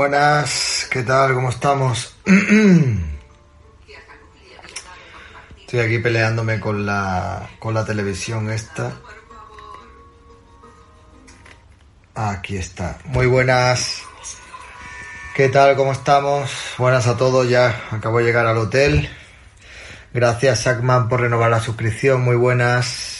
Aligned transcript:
Buenas, 0.00 0.88
¿qué 0.90 1.02
tal? 1.02 1.34
¿Cómo 1.34 1.50
estamos? 1.50 2.16
Estoy 5.60 5.80
aquí 5.80 5.98
peleándome 5.98 6.58
con 6.58 6.86
la, 6.86 7.50
con 7.58 7.74
la 7.74 7.84
televisión 7.84 8.50
esta. 8.50 8.94
Aquí 12.14 12.56
está. 12.56 12.96
Muy 13.04 13.26
buenas. 13.26 14.00
¿Qué 15.36 15.50
tal? 15.50 15.76
¿Cómo 15.76 15.92
estamos? 15.92 16.50
Buenas 16.78 17.06
a 17.06 17.18
todos. 17.18 17.46
Ya 17.50 17.82
acabo 17.90 18.20
de 18.20 18.24
llegar 18.24 18.46
al 18.46 18.56
hotel. 18.56 19.10
Gracias, 20.14 20.60
Sackman, 20.60 21.10
por 21.10 21.20
renovar 21.20 21.50
la 21.50 21.60
suscripción. 21.60 22.22
Muy 22.22 22.36
buenas. 22.36 23.19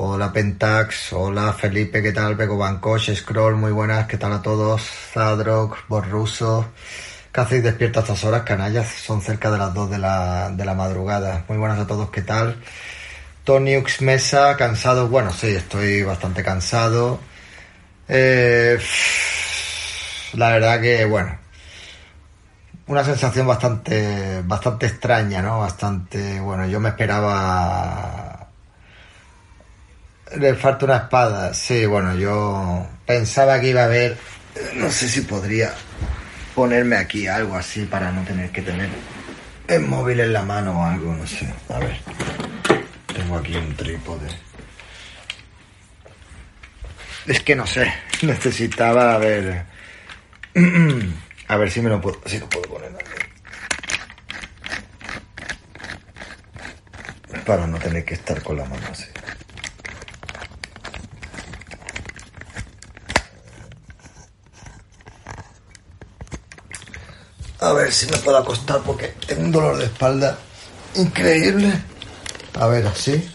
Hola, 0.00 0.32
Pentax. 0.32 1.12
Hola, 1.12 1.52
Felipe. 1.52 2.00
¿Qué 2.00 2.12
tal? 2.12 2.36
Pego 2.36 2.56
Bancoch, 2.56 3.10
Scroll. 3.12 3.56
Muy 3.56 3.72
buenas. 3.72 4.06
¿Qué 4.06 4.16
tal 4.16 4.32
a 4.32 4.40
todos? 4.40 4.80
Zadrock, 5.12 5.88
Borruso. 5.88 6.68
¿Qué 7.32 7.40
hacéis 7.40 7.64
despierta 7.64 7.98
a 7.98 8.02
estas 8.02 8.22
horas, 8.22 8.42
canallas? 8.44 8.86
Son 8.86 9.20
cerca 9.20 9.50
de 9.50 9.58
las 9.58 9.74
2 9.74 9.90
de 9.90 9.98
la, 9.98 10.50
de 10.50 10.64
la 10.64 10.74
madrugada. 10.74 11.44
Muy 11.48 11.58
buenas 11.58 11.80
a 11.80 11.86
todos. 11.88 12.10
¿Qué 12.10 12.22
tal? 12.22 12.62
Toniux 13.42 14.00
Mesa, 14.00 14.56
cansado. 14.56 15.08
Bueno, 15.08 15.32
sí, 15.32 15.48
estoy 15.48 16.04
bastante 16.04 16.44
cansado. 16.44 17.18
Eh, 18.06 18.78
la 20.34 20.50
verdad 20.50 20.80
que, 20.80 21.04
bueno, 21.06 21.36
una 22.86 23.02
sensación 23.02 23.48
bastante, 23.48 24.42
bastante 24.44 24.86
extraña, 24.86 25.42
¿no? 25.42 25.58
Bastante, 25.58 26.38
bueno, 26.38 26.68
yo 26.68 26.78
me 26.78 26.90
esperaba... 26.90 28.27
Le 30.36 30.54
falta 30.54 30.84
una 30.84 30.96
espada, 30.96 31.54
sí, 31.54 31.86
bueno, 31.86 32.14
yo 32.14 32.86
pensaba 33.06 33.58
que 33.60 33.68
iba 33.68 33.82
a 33.82 33.84
haber, 33.86 34.16
no 34.74 34.90
sé 34.90 35.08
si 35.08 35.22
podría 35.22 35.72
ponerme 36.54 36.96
aquí 36.96 37.26
algo 37.26 37.56
así 37.56 37.86
para 37.86 38.12
no 38.12 38.22
tener 38.24 38.50
que 38.50 38.60
tener 38.60 38.90
el 39.68 39.80
móvil 39.80 40.20
en 40.20 40.32
la 40.34 40.42
mano 40.42 40.78
o 40.78 40.84
algo, 40.84 41.14
no 41.14 41.26
sé, 41.26 41.48
a 41.70 41.78
ver, 41.78 41.96
tengo 43.14 43.38
aquí 43.38 43.56
un 43.56 43.74
trípode. 43.74 44.28
Es 47.26 47.40
que 47.40 47.56
no 47.56 47.66
sé, 47.66 47.90
necesitaba 48.22 49.14
a 49.14 49.18
ver, 49.18 49.64
a 51.48 51.56
ver 51.56 51.70
si 51.70 51.80
me 51.80 51.88
lo 51.88 52.00
puedo, 52.00 52.20
si 52.26 52.38
lo 52.38 52.48
puedo 52.48 52.68
poner 52.68 52.92
aquí. 52.94 53.04
Para 57.46 57.66
no 57.66 57.78
tener 57.78 58.04
que 58.04 58.14
estar 58.14 58.42
con 58.42 58.58
la 58.58 58.64
mano 58.66 58.86
así. 58.90 59.06
A 67.68 67.72
ver 67.74 67.92
si 67.92 68.06
me 68.10 68.16
puedo 68.18 68.38
acostar 68.38 68.80
porque 68.80 69.08
tengo 69.26 69.42
un 69.42 69.52
dolor 69.52 69.76
de 69.76 69.84
espalda 69.84 70.38
increíble. 70.94 71.72
A 72.58 72.66
ver, 72.66 72.86
así. 72.86 73.30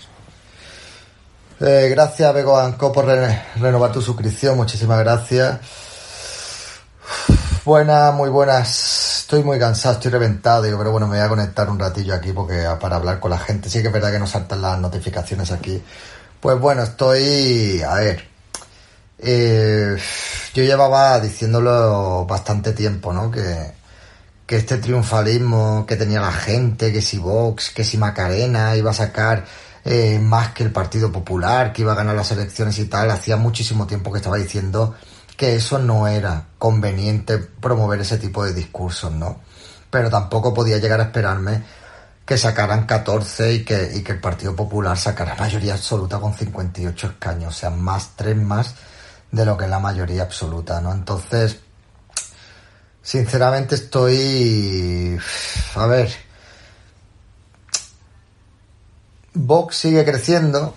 Eh, 1.59 1.87
gracias, 1.91 2.33
Bego 2.33 2.57
Anco, 2.57 2.91
por 2.91 3.05
re- 3.05 3.43
renovar 3.57 3.91
tu 3.91 4.01
suscripción. 4.01 4.57
Muchísimas 4.57 4.97
gracias. 4.99 5.59
Buenas, 7.63 8.13
muy 8.13 8.29
buenas. 8.29 9.19
Estoy 9.21 9.43
muy 9.43 9.57
cansado, 9.59 9.95
estoy 9.95 10.11
reventado, 10.11 10.63
pero 10.77 10.91
bueno, 10.91 11.07
me 11.07 11.17
voy 11.17 11.25
a 11.25 11.29
conectar 11.29 11.69
un 11.69 11.79
ratillo 11.79 12.13
aquí 12.15 12.31
porque 12.33 12.65
para 12.79 12.95
hablar 12.97 13.19
con 13.19 13.31
la 13.31 13.37
gente. 13.37 13.69
Sí 13.69 13.81
que 13.81 13.87
es 13.87 13.93
verdad 13.93 14.11
que 14.11 14.19
no 14.19 14.27
saltan 14.27 14.61
las 14.61 14.79
notificaciones 14.79 15.51
aquí. 15.51 15.81
Pues 16.41 16.59
bueno, 16.59 16.83
estoy. 16.83 17.81
A 17.87 17.93
ver. 17.95 18.27
eh, 19.19 19.95
yo 20.53 20.63
llevaba 20.63 21.19
diciéndolo 21.19 22.25
bastante 22.25 22.73
tiempo, 22.73 23.13
¿no? 23.13 23.31
Que, 23.31 23.82
que 24.45 24.57
este 24.57 24.77
triunfalismo 24.77 25.85
que 25.87 25.95
tenía 25.95 26.19
la 26.19 26.31
gente, 26.31 26.91
que 26.91 27.01
si 27.01 27.17
Vox, 27.17 27.71
que 27.71 27.83
si 27.83 27.97
Macarena 27.97 28.75
iba 28.75 28.91
a 28.91 28.93
sacar 28.93 29.45
eh, 29.85 30.19
más 30.19 30.49
que 30.49 30.63
el 30.63 30.71
Partido 30.71 31.11
Popular, 31.11 31.73
que 31.73 31.81
iba 31.81 31.93
a 31.93 31.95
ganar 31.95 32.15
las 32.15 32.31
elecciones 32.31 32.77
y 32.79 32.85
tal, 32.85 33.11
hacía 33.11 33.37
muchísimo 33.37 33.87
tiempo 33.87 34.11
que 34.11 34.17
estaba 34.17 34.37
diciendo 34.37 34.95
que 35.37 35.55
eso 35.55 35.79
no 35.79 36.07
era 36.07 36.45
conveniente 36.57 37.37
promover 37.37 37.99
ese 38.01 38.17
tipo 38.17 38.45
de 38.45 38.53
discursos, 38.53 39.11
¿no? 39.11 39.39
Pero 39.89 40.09
tampoco 40.09 40.53
podía 40.53 40.77
llegar 40.77 40.99
a 40.99 41.05
esperarme 41.05 41.63
que 42.25 42.37
sacaran 42.37 42.85
14 42.85 43.53
y 43.53 43.65
que, 43.65 43.91
y 43.95 44.01
que 44.01 44.13
el 44.13 44.19
Partido 44.19 44.55
Popular 44.55 44.97
sacara 44.97 45.35
mayoría 45.35 45.73
absoluta 45.73 46.19
con 46.19 46.33
58 46.33 47.07
escaños, 47.07 47.55
o 47.55 47.59
sea, 47.59 47.69
más, 47.69 48.11
tres 48.15 48.37
más 48.37 48.75
de 49.31 49.45
lo 49.45 49.57
que 49.57 49.65
es 49.65 49.69
la 49.69 49.79
mayoría 49.79 50.23
absoluta, 50.23 50.79
¿no? 50.79 50.93
Entonces, 50.93 51.59
Sinceramente 53.03 53.75
estoy... 53.75 55.19
A 55.75 55.85
ver. 55.87 56.09
Vox 59.33 59.75
sigue 59.75 60.05
creciendo, 60.05 60.73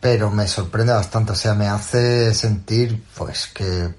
pero 0.00 0.30
me 0.30 0.46
sorprende 0.46 0.92
bastante. 0.92 1.32
O 1.32 1.34
sea, 1.34 1.54
me 1.54 1.66
hace 1.66 2.34
sentir 2.34 3.02
pues 3.16 3.46
que... 3.46 3.94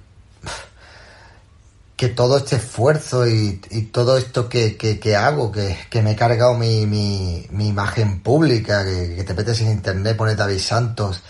Que 1.98 2.10
todo 2.10 2.38
este 2.38 2.56
esfuerzo 2.56 3.28
y, 3.28 3.58
todo 3.92 4.18
esto 4.18 4.50
que, 4.50 4.76
que, 4.76 5.16
hago, 5.16 5.52
que, 5.52 5.78
que 5.88 6.02
me 6.02 6.12
he 6.12 6.16
cargado 6.16 6.56
mi, 6.56 6.88
mi, 6.88 7.46
mi 7.52 7.68
imagen 7.68 8.22
pública, 8.22 8.84
que, 8.84 9.16
que 9.16 9.24
te 9.24 9.36
metes 9.36 9.62
en 9.62 9.70
internet, 9.70 10.18
pones 10.18 10.36
David 10.36 10.58
Santos, 10.58 11.22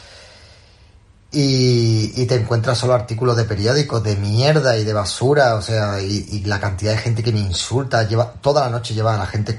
y, 1.34 2.26
te 2.26 2.36
encuentras 2.36 2.78
solo 2.78 2.94
artículos 2.94 3.38
de 3.38 3.46
periódicos 3.46 4.04
de 4.04 4.18
mierda 4.18 4.78
y 4.78 4.84
de 4.84 4.92
basura, 4.92 5.56
o 5.56 5.62
sea, 5.62 6.02
y, 6.02 6.44
la 6.44 6.60
cantidad 6.60 6.92
de 6.92 6.98
gente 6.98 7.24
que 7.24 7.32
me 7.32 7.40
insulta, 7.40 8.04
lleva 8.04 8.34
toda 8.34 8.62
la 8.62 8.70
noche 8.70 8.94
lleva 8.94 9.16
a 9.16 9.18
la 9.18 9.26
gente 9.26 9.56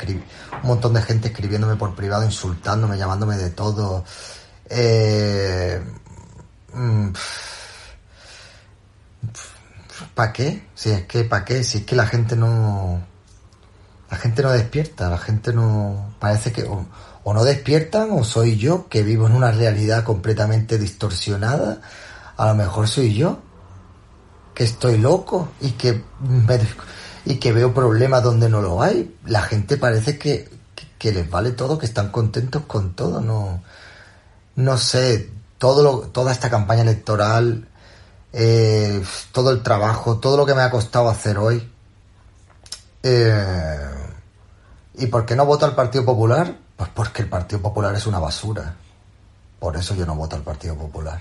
un 0.62 0.68
montón 0.68 0.92
de 0.92 1.02
gente 1.02 1.28
escribiéndome 1.28 1.76
por 1.76 1.94
privado, 1.94 2.24
insultándome, 2.24 2.98
llamándome 2.98 3.36
de 3.36 3.50
todo. 3.50 4.04
Eh, 4.68 5.82
mm, 6.74 7.10
¿Para 10.14 10.32
qué? 10.32 10.68
Si 10.74 10.90
es 10.90 11.06
que, 11.06 11.24
¿para 11.24 11.44
qué? 11.44 11.64
Si 11.64 11.78
es 11.78 11.84
que 11.84 11.96
la 11.96 12.06
gente 12.06 12.36
no... 12.36 13.02
La 14.10 14.18
gente 14.18 14.42
no 14.42 14.50
despierta, 14.52 15.08
la 15.08 15.18
gente 15.18 15.52
no... 15.54 16.14
Parece 16.18 16.52
que 16.52 16.68
o 17.24 17.34
no 17.34 17.44
despiertan 17.44 18.10
o 18.12 18.24
soy 18.24 18.56
yo 18.56 18.88
que 18.88 19.02
vivo 19.02 19.26
en 19.26 19.34
una 19.34 19.52
realidad 19.52 20.04
completamente 20.04 20.78
distorsionada. 20.78 21.80
A 22.36 22.46
lo 22.46 22.54
mejor 22.54 22.88
soy 22.88 23.14
yo 23.14 23.38
que 24.54 24.64
estoy 24.64 24.98
loco 24.98 25.48
y 25.60 25.72
que 25.72 26.02
que 27.40 27.52
veo 27.52 27.72
problemas 27.72 28.22
donde 28.22 28.48
no 28.48 28.60
lo 28.60 28.82
hay. 28.82 29.16
La 29.24 29.42
gente 29.42 29.76
parece 29.76 30.18
que, 30.18 30.48
que, 30.98 31.12
les 31.12 31.28
vale 31.30 31.52
todo, 31.52 31.78
que 31.78 31.86
están 31.86 32.10
contentos 32.10 32.62
con 32.66 32.94
todo. 32.94 33.20
No, 33.20 33.62
no 34.56 34.78
sé, 34.78 35.30
todo 35.58 35.82
lo, 35.82 35.98
toda 36.08 36.32
esta 36.32 36.50
campaña 36.50 36.82
electoral, 36.82 37.68
eh, 38.32 39.02
todo 39.32 39.50
el 39.50 39.62
trabajo, 39.62 40.18
todo 40.18 40.36
lo 40.36 40.46
que 40.46 40.54
me 40.54 40.62
ha 40.62 40.70
costado 40.70 41.08
hacer 41.08 41.38
hoy. 41.38 41.70
Eh, 43.02 43.90
¿Y 44.94 45.06
por 45.06 45.24
qué 45.26 45.34
no 45.36 45.46
voto 45.46 45.66
al 45.66 45.74
Partido 45.74 46.04
Popular? 46.04 46.61
Pues 46.76 46.90
porque 46.94 47.22
el 47.22 47.28
Partido 47.28 47.60
Popular 47.60 47.94
es 47.94 48.06
una 48.06 48.18
basura. 48.18 48.74
Por 49.58 49.76
eso 49.76 49.94
yo 49.94 50.04
no 50.06 50.16
voto 50.16 50.36
al 50.36 50.42
Partido 50.42 50.76
Popular. 50.76 51.20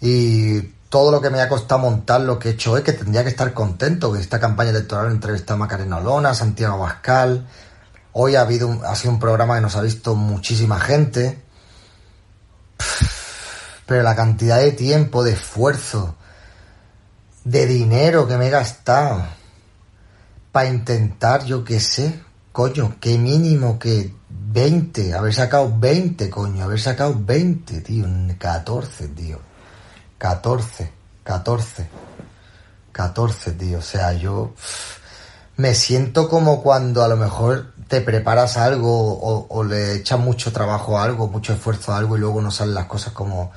Y 0.00 0.60
todo 0.90 1.12
lo 1.12 1.20
que 1.20 1.30
me 1.30 1.40
ha 1.40 1.48
costado 1.48 1.80
montar 1.80 2.20
lo 2.22 2.38
que 2.38 2.48
he 2.48 2.52
hecho 2.52 2.76
es 2.76 2.82
que 2.82 2.92
tendría 2.92 3.22
que 3.22 3.30
estar 3.30 3.52
contento 3.52 4.12
que 4.12 4.20
esta 4.20 4.40
campaña 4.40 4.70
electoral 4.70 5.10
entrevistado 5.10 5.54
a 5.54 5.58
Macarena 5.58 5.98
Olona, 5.98 6.34
Santiago 6.34 6.78
Bascal. 6.78 7.46
Hoy 8.12 8.34
ha 8.34 8.40
habido 8.40 8.80
ha 8.84 8.94
sido 8.96 9.12
un 9.12 9.20
programa 9.20 9.54
que 9.54 9.60
nos 9.60 9.76
ha 9.76 9.82
visto 9.82 10.14
muchísima 10.14 10.80
gente. 10.80 11.42
Pero 13.86 14.02
la 14.02 14.16
cantidad 14.16 14.58
de 14.58 14.72
tiempo, 14.72 15.22
de 15.22 15.32
esfuerzo, 15.32 16.16
de 17.44 17.66
dinero 17.66 18.26
que 18.26 18.36
me 18.36 18.48
he 18.48 18.50
gastado 18.50 19.22
para 20.52 20.68
intentar, 20.68 21.44
yo 21.44 21.64
qué 21.64 21.80
sé, 21.80 22.20
Coño, 22.52 22.96
qué 23.00 23.16
mínimo 23.16 23.78
que 23.78 24.12
20, 24.28 25.14
haber 25.14 25.32
sacado 25.32 25.72
20, 25.78 26.28
coño, 26.30 26.64
haber 26.64 26.80
sacado 26.80 27.14
20, 27.16 27.80
tío, 27.80 28.06
14, 28.38 29.08
tío. 29.08 29.38
14, 30.18 30.92
14, 31.22 31.88
14, 32.92 33.52
tío. 33.52 33.78
O 33.78 33.82
sea, 33.82 34.12
yo 34.14 34.54
me 35.56 35.74
siento 35.74 36.28
como 36.28 36.62
cuando 36.62 37.04
a 37.04 37.08
lo 37.08 37.16
mejor 37.16 37.72
te 37.86 38.00
preparas 38.00 38.56
algo 38.56 39.46
o, 39.48 39.64
le 39.64 39.94
echas 39.96 40.18
mucho 40.18 40.52
trabajo 40.52 40.98
a 40.98 41.04
algo, 41.04 41.28
mucho 41.28 41.52
esfuerzo 41.52 41.92
a 41.92 41.98
algo 41.98 42.16
y 42.16 42.20
luego 42.20 42.42
no 42.42 42.50
salen 42.50 42.74
las 42.74 42.86
cosas 42.86 43.12
como, 43.12 43.52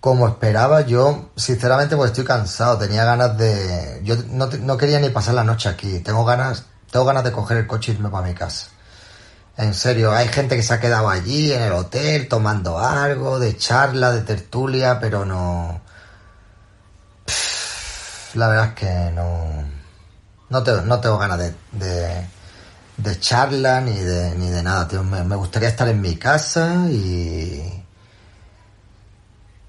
como 0.00 0.28
esperaba. 0.28 0.82
Yo, 0.82 1.30
sinceramente, 1.36 1.96
pues 1.96 2.10
estoy 2.10 2.24
cansado. 2.24 2.76
Tenía 2.78 3.04
ganas 3.04 3.38
de. 3.38 4.02
Yo 4.04 4.16
no, 4.30 4.46
no 4.46 4.76
quería 4.76 5.00
ni 5.00 5.08
pasar 5.08 5.34
la 5.34 5.44
noche 5.44 5.70
aquí. 5.70 6.00
Tengo 6.00 6.24
ganas 6.24 6.66
tengo 6.90 7.04
ganas 7.04 7.24
de 7.24 7.32
coger 7.32 7.58
el 7.58 7.66
coche 7.66 7.92
y 7.92 7.94
irme 7.96 8.08
para 8.08 8.26
mi 8.26 8.34
casa. 8.34 8.68
En 9.56 9.72
serio, 9.72 10.12
hay 10.12 10.28
gente 10.28 10.56
que 10.56 10.62
se 10.62 10.74
ha 10.74 10.80
quedado 10.80 11.08
allí 11.08 11.52
en 11.52 11.62
el 11.62 11.72
hotel 11.72 12.28
tomando 12.28 12.78
algo, 12.78 13.38
de 13.38 13.56
charla, 13.56 14.12
de 14.12 14.20
tertulia, 14.22 15.00
pero 15.00 15.24
no... 15.24 15.80
la 18.34 18.48
verdad 18.48 18.66
es 18.68 18.74
que 18.74 19.10
no... 19.12 19.76
No, 20.48 20.60
no 20.60 21.00
tengo 21.00 21.18
ganas 21.18 21.38
de, 21.72 22.26
de, 22.96 23.20
charla 23.20 23.80
ni 23.80 23.98
de, 23.98 24.34
ni 24.36 24.48
de 24.48 24.62
nada, 24.62 24.86
tío. 24.86 25.02
Me, 25.02 25.36
gustaría 25.36 25.70
estar 25.70 25.88
en 25.88 26.00
mi 26.00 26.16
casa 26.16 26.86
y... 26.88 27.82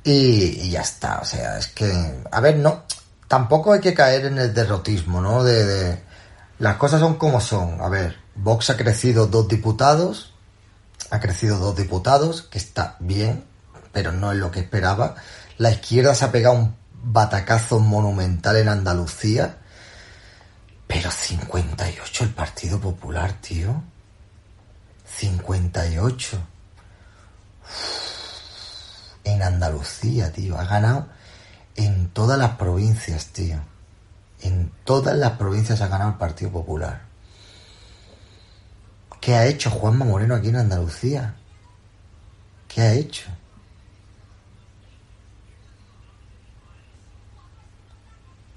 Y, 0.03 0.69
ya 0.69 0.81
está, 0.81 1.19
o 1.19 1.25
sea, 1.25 1.57
es 1.57 1.67
que... 1.67 2.23
A 2.31 2.41
ver, 2.41 2.57
no... 2.57 2.83
Tampoco 3.27 3.73
hay 3.73 3.81
que 3.81 3.93
caer 3.93 4.25
en 4.25 4.37
el 4.37 4.53
derrotismo, 4.53 5.21
¿no? 5.21 5.43
de 5.43 6.06
las 6.59 6.77
cosas 6.77 6.99
son 6.99 7.15
como 7.15 7.39
son. 7.39 7.81
A 7.81 7.89
ver, 7.89 8.17
Vox 8.35 8.69
ha 8.69 8.77
crecido 8.77 9.27
dos 9.27 9.47
diputados, 9.47 10.33
ha 11.11 11.19
crecido 11.19 11.57
dos 11.57 11.75
diputados, 11.75 12.41
que 12.43 12.57
está 12.57 12.95
bien, 12.99 13.45
pero 13.91 14.11
no 14.11 14.31
es 14.31 14.37
lo 14.37 14.51
que 14.51 14.61
esperaba. 14.61 15.15
La 15.57 15.71
izquierda 15.71 16.15
se 16.15 16.25
ha 16.25 16.31
pegado 16.31 16.55
un 16.55 16.75
batacazo 17.03 17.79
monumental 17.79 18.57
en 18.57 18.69
Andalucía, 18.69 19.57
pero 20.87 21.11
58 21.11 22.23
el 22.23 22.29
Partido 22.31 22.79
Popular, 22.79 23.33
tío. 23.33 23.83
58. 25.05 26.39
En 29.23 29.43
Andalucía, 29.43 30.31
tío. 30.31 30.57
Ha 30.57 30.65
ganado 30.65 31.07
en 31.75 32.09
todas 32.09 32.39
las 32.39 32.51
provincias, 32.51 33.27
tío. 33.27 33.59
En 34.41 34.71
todas 34.83 35.15
las 35.17 35.33
provincias 35.33 35.81
ha 35.81 35.87
ganado 35.87 36.11
el 36.11 36.17
Partido 36.17 36.51
Popular. 36.51 37.01
¿Qué 39.19 39.35
ha 39.35 39.45
hecho 39.45 39.69
Juanma 39.69 40.05
Moreno 40.05 40.35
aquí 40.35 40.49
en 40.49 40.57
Andalucía? 40.57 41.35
¿Qué 42.67 42.81
ha 42.81 42.93
hecho? 42.93 43.29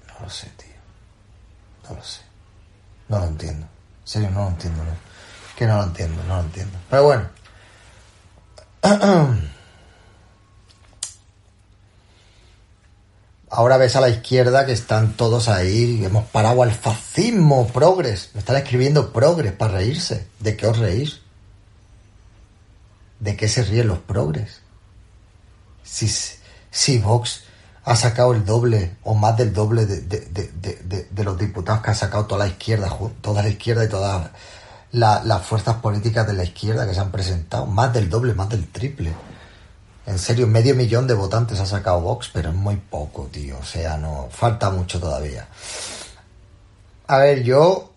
No 0.07 0.25
lo 0.25 0.29
sé, 0.29 0.47
tío. 0.57 0.67
No 1.89 1.95
lo 1.95 2.03
sé. 2.03 2.21
No 3.09 3.19
lo 3.19 3.25
entiendo. 3.25 3.65
En 3.65 4.07
serio, 4.07 4.29
no 4.31 4.43
lo 4.43 4.49
entiendo. 4.49 4.83
¿no? 4.83 4.91
Que 5.57 5.65
no 5.65 5.77
lo 5.77 5.83
entiendo, 5.83 6.23
no 6.23 6.35
lo 6.37 6.41
entiendo. 6.41 6.77
Pero 6.89 7.03
bueno. 7.03 7.29
Ahora 13.53 13.75
ves 13.75 13.97
a 13.97 14.01
la 14.01 14.07
izquierda 14.07 14.65
que 14.65 14.71
están 14.71 15.17
todos 15.17 15.49
ahí, 15.49 16.05
hemos 16.05 16.23
parado 16.29 16.63
al 16.63 16.71
fascismo, 16.71 17.67
progres. 17.67 18.29
Me 18.33 18.39
están 18.39 18.55
escribiendo 18.55 19.11
progres 19.11 19.51
para 19.51 19.73
reírse. 19.73 20.25
¿De 20.39 20.55
qué 20.55 20.67
os 20.67 20.77
reís? 20.77 21.19
¿De 23.19 23.35
qué 23.35 23.49
se 23.49 23.63
ríen 23.63 23.89
los 23.89 23.99
progres? 23.99 24.61
Si, 25.83 26.09
si 26.71 26.99
Vox 26.99 27.41
ha 27.83 27.97
sacado 27.97 28.31
el 28.31 28.45
doble 28.45 28.95
o 29.03 29.15
más 29.15 29.35
del 29.35 29.53
doble 29.53 29.85
de, 29.85 29.99
de, 31.11 31.23
los 31.25 31.37
diputados 31.37 31.81
que 31.81 31.91
ha 31.91 31.95
sacado 31.95 32.27
toda 32.27 32.45
la 32.45 32.47
izquierda, 32.47 32.97
toda 33.19 33.43
la 33.43 33.49
izquierda 33.49 33.83
y 33.83 33.89
todas 33.89 34.29
las 34.93 35.45
fuerzas 35.45 35.75
políticas 35.77 36.25
de 36.25 36.33
la 36.33 36.45
izquierda 36.45 36.87
que 36.87 36.93
se 36.93 37.01
han 37.01 37.11
presentado, 37.11 37.65
más 37.65 37.91
del 37.91 38.09
doble, 38.09 38.33
más 38.33 38.47
del 38.47 38.65
triple. 38.69 39.11
En 40.05 40.17
serio, 40.17 40.47
medio 40.47 40.75
millón 40.75 41.05
de 41.07 41.13
votantes 41.13 41.59
ha 41.59 41.65
sacado 41.65 42.01
Vox, 42.01 42.29
pero 42.33 42.49
es 42.49 42.55
muy 42.55 42.77
poco, 42.77 43.29
tío. 43.31 43.57
O 43.59 43.63
sea, 43.63 43.97
no, 43.97 44.29
falta 44.31 44.69
mucho 44.71 44.99
todavía. 44.99 45.47
A 47.07 47.17
ver, 47.17 47.43
yo 47.43 47.91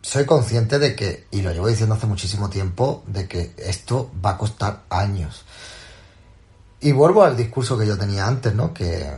soy 0.00 0.24
consciente 0.24 0.78
de 0.78 0.96
que, 0.96 1.26
y 1.30 1.42
lo 1.42 1.52
llevo 1.52 1.68
diciendo 1.68 1.94
hace 1.94 2.06
muchísimo 2.06 2.48
tiempo, 2.48 3.02
de 3.06 3.28
que 3.28 3.52
esto 3.58 4.10
va 4.24 4.30
a 4.30 4.38
costar 4.38 4.84
años. 4.88 5.44
Y 6.80 6.92
vuelvo 6.92 7.24
al 7.24 7.36
discurso 7.36 7.76
que 7.76 7.86
yo 7.86 7.98
tenía 7.98 8.26
antes, 8.26 8.54
¿no? 8.54 8.72
Que, 8.72 9.12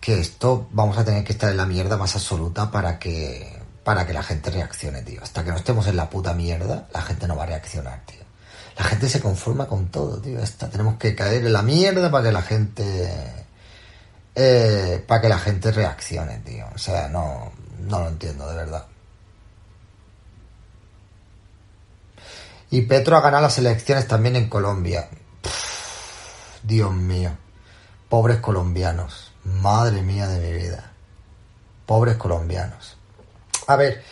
que 0.00 0.20
esto 0.20 0.68
vamos 0.72 0.96
a 0.96 1.04
tener 1.04 1.24
que 1.24 1.32
estar 1.32 1.50
en 1.50 1.56
la 1.56 1.66
mierda 1.66 1.96
más 1.96 2.14
absoluta 2.14 2.70
para 2.70 2.98
que, 2.98 3.60
para 3.84 4.06
que 4.06 4.12
la 4.12 4.22
gente 4.22 4.50
reaccione, 4.50 5.02
tío. 5.02 5.22
Hasta 5.22 5.44
que 5.44 5.50
no 5.50 5.56
estemos 5.56 5.86
en 5.86 5.96
la 5.96 6.08
puta 6.08 6.32
mierda, 6.34 6.88
la 6.94 7.02
gente 7.02 7.26
no 7.26 7.36
va 7.36 7.42
a 7.42 7.46
reaccionar, 7.46 8.02
tío. 8.06 8.22
La 8.76 8.84
gente 8.84 9.08
se 9.08 9.20
conforma 9.20 9.66
con 9.66 9.88
todo, 9.88 10.18
tío. 10.20 10.38
tenemos 10.70 10.96
que 10.96 11.14
caer 11.14 11.44
en 11.44 11.52
la 11.52 11.62
mierda 11.62 12.10
para 12.10 12.24
que 12.24 12.32
la 12.32 12.42
gente. 12.42 13.46
Eh, 14.34 15.04
para 15.06 15.20
que 15.20 15.28
la 15.28 15.38
gente 15.38 15.70
reaccione, 15.72 16.38
tío. 16.38 16.66
O 16.74 16.78
sea, 16.78 17.08
no, 17.08 17.52
no 17.80 18.00
lo 18.00 18.08
entiendo, 18.08 18.48
de 18.48 18.56
verdad. 18.56 18.86
Y 22.70 22.82
Petro 22.82 23.16
ha 23.16 23.20
ganado 23.20 23.42
las 23.42 23.58
elecciones 23.58 24.08
también 24.08 24.34
en 24.36 24.48
Colombia. 24.48 25.08
Dios 26.62 26.94
mío. 26.94 27.30
Pobres 28.08 28.38
colombianos. 28.38 29.32
Madre 29.44 30.00
mía 30.00 30.26
de 30.26 30.40
mi 30.40 30.56
vida. 30.56 30.92
Pobres 31.84 32.16
colombianos. 32.16 32.96
A 33.66 33.76
ver, 33.76 34.02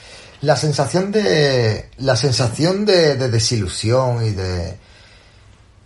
la 0.42 0.56
sensación 0.56 1.12
de 1.12 1.90
la 1.98 2.16
sensación 2.16 2.84
de, 2.86 3.16
desilusión 3.28 4.24
y 4.24 4.30
de 4.30 4.78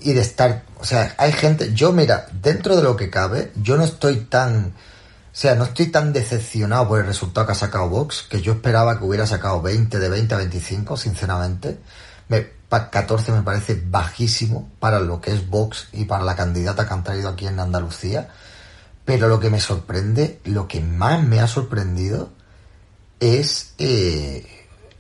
y 0.01 0.13
de 0.13 0.21
estar 0.21 0.65
o 0.79 0.85
sea 0.85 1.15
hay 1.19 1.33
gente 1.33 1.73
yo 1.75 1.93
mira 1.93 2.27
dentro 2.41 2.77
de 2.77 2.83
lo 2.83 2.97
que 2.97 3.11
cabe 3.11 3.51
yo 3.57 3.77
no 3.77 3.85
estoy 3.85 4.17
tan 4.27 4.67
o 4.67 5.37
sea 5.37 5.55
no 5.55 5.65
estoy 5.65 5.87
tan 5.87 6.13
decepcionado 6.13 6.87
por 6.89 7.01
el 7.01 7.07
resultado 7.07 7.47
que 7.47 7.53
ha 7.53 7.57
sacado 7.57 7.89
Vox 7.89 8.23
que 8.29 8.41
yo 8.43 8.53
esperaba 8.53 8.99
que 8.99 9.05
hubiera 9.05 9.27
sacado 9.27 9.61
20 9.63 9.99
de 9.99 10.09
20 10.09 10.35
a 10.35 10.39
25 10.39 10.97
sinceramente 10.97 11.79
Me, 12.29 12.41
pa- 12.43 12.91
14 12.91 13.33
me 13.33 13.43
parece 13.43 13.81
bajísimo 13.89 14.71
para 14.79 14.99
lo 15.01 15.21
que 15.21 15.33
es 15.33 15.49
Vox 15.49 15.89
y 15.93 16.05
para 16.05 16.25
la 16.25 16.37
candidata 16.37 16.87
que 16.87 16.95
han 16.95 17.05
traído 17.05 17.29
aquí 17.29 17.47
en 17.47 17.61
Andalucía. 17.61 18.29
Pero 19.05 19.29
lo 19.29 19.39
que 19.41 19.51
me 19.51 19.61
sorprende, 19.61 20.41
lo 20.45 20.67
que 20.67 20.81
más 20.81 21.23
me 21.23 21.41
ha 21.41 21.47
sorprendido 21.47 22.31
es 23.25 23.73
eh, 23.79 24.45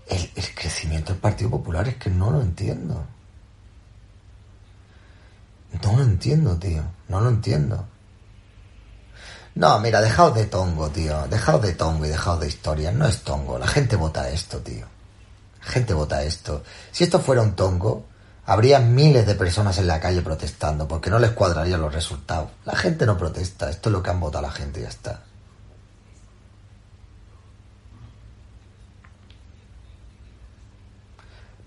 el, 0.09 0.54
crecimiento 0.54 1.12
del 1.12 1.21
Partido 1.21 1.50
Popular. 1.50 1.87
Es 1.88 1.97
que 1.97 2.11
no 2.11 2.31
lo 2.31 2.40
entiendo. 2.40 3.04
No 5.83 5.97
lo 5.97 6.02
entiendo, 6.02 6.57
tío. 6.57 6.83
No 7.09 7.21
lo 7.21 7.28
entiendo. 7.28 7.87
No, 9.57 9.78
mira, 9.78 10.00
dejaos 10.00 10.35
de 10.35 10.47
tongo, 10.47 10.88
tío. 10.88 11.26
Dejaos 11.28 11.61
de 11.61 11.75
tongo 11.75 12.07
y 12.07 12.09
dejaos 12.09 12.40
de 12.40 12.49
historias. 12.49 12.95
No 12.95 13.07
es 13.07 13.23
tongo. 13.23 13.59
La 13.59 13.66
gente 13.66 13.97
vota 13.97 14.31
esto, 14.31 14.59
tío. 14.59 14.87
La 15.61 15.66
gente 15.66 15.93
vota 15.93 16.23
esto. 16.23 16.62
Si 16.93 17.04
esto 17.04 17.21
fuera 17.21 17.43
un 17.43 17.54
tongo, 17.54 18.07
habría 18.47 18.81
miles 18.81 19.26
de 19.26 19.35
personas 19.35 19.76
en 19.78 19.87
la 19.87 20.00
calle 20.00 20.23
protestando 20.23 20.88
porque 20.88 21.11
no 21.11 21.19
les 21.19 21.33
cuadrarían 21.33 21.81
los 21.81 21.93
resultados. 21.93 22.50
La 22.64 22.76
gente 22.76 23.04
no 23.04 23.19
protesta. 23.19 23.69
Esto 23.69 23.90
es 23.90 23.93
lo 23.93 24.02
que 24.02 24.11
han 24.11 24.21
votado 24.21 24.43
la 24.43 24.52
gente 24.52 24.81
y 24.81 24.85
ya 24.85 24.88
está. 24.88 25.23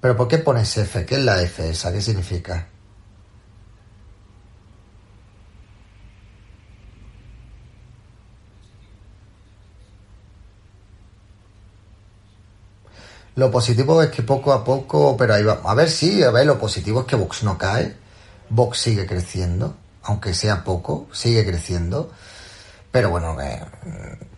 ¿Pero 0.02 0.16
por 0.16 0.28
qué 0.28 0.38
pones 0.38 0.78
F? 0.78 1.06
¿Qué 1.06 1.16
es 1.16 1.22
la 1.22 1.42
F 1.42 1.70
esa? 1.70 1.92
¿Qué 1.92 2.02
significa? 2.02 2.68
Lo 13.38 13.52
positivo 13.52 14.02
es 14.02 14.10
que 14.10 14.24
poco 14.24 14.52
a 14.52 14.64
poco, 14.64 15.16
pero 15.16 15.36
ahí 15.36 15.44
va. 15.44 15.62
A 15.64 15.76
ver, 15.76 15.92
sí, 15.92 16.24
a 16.24 16.32
ver, 16.32 16.48
lo 16.48 16.58
positivo 16.58 17.02
es 17.02 17.06
que 17.06 17.16
Vox 17.16 17.44
no 17.44 17.56
cae. 17.56 17.96
Vox 18.50 18.80
sigue 18.80 19.06
creciendo, 19.06 19.76
aunque 20.04 20.34
sea 20.34 20.64
poco, 20.64 21.08
sigue 21.12 21.46
creciendo. 21.46 22.10
Pero 22.92 23.12
bueno, 23.12 23.40
eh, 23.40 23.62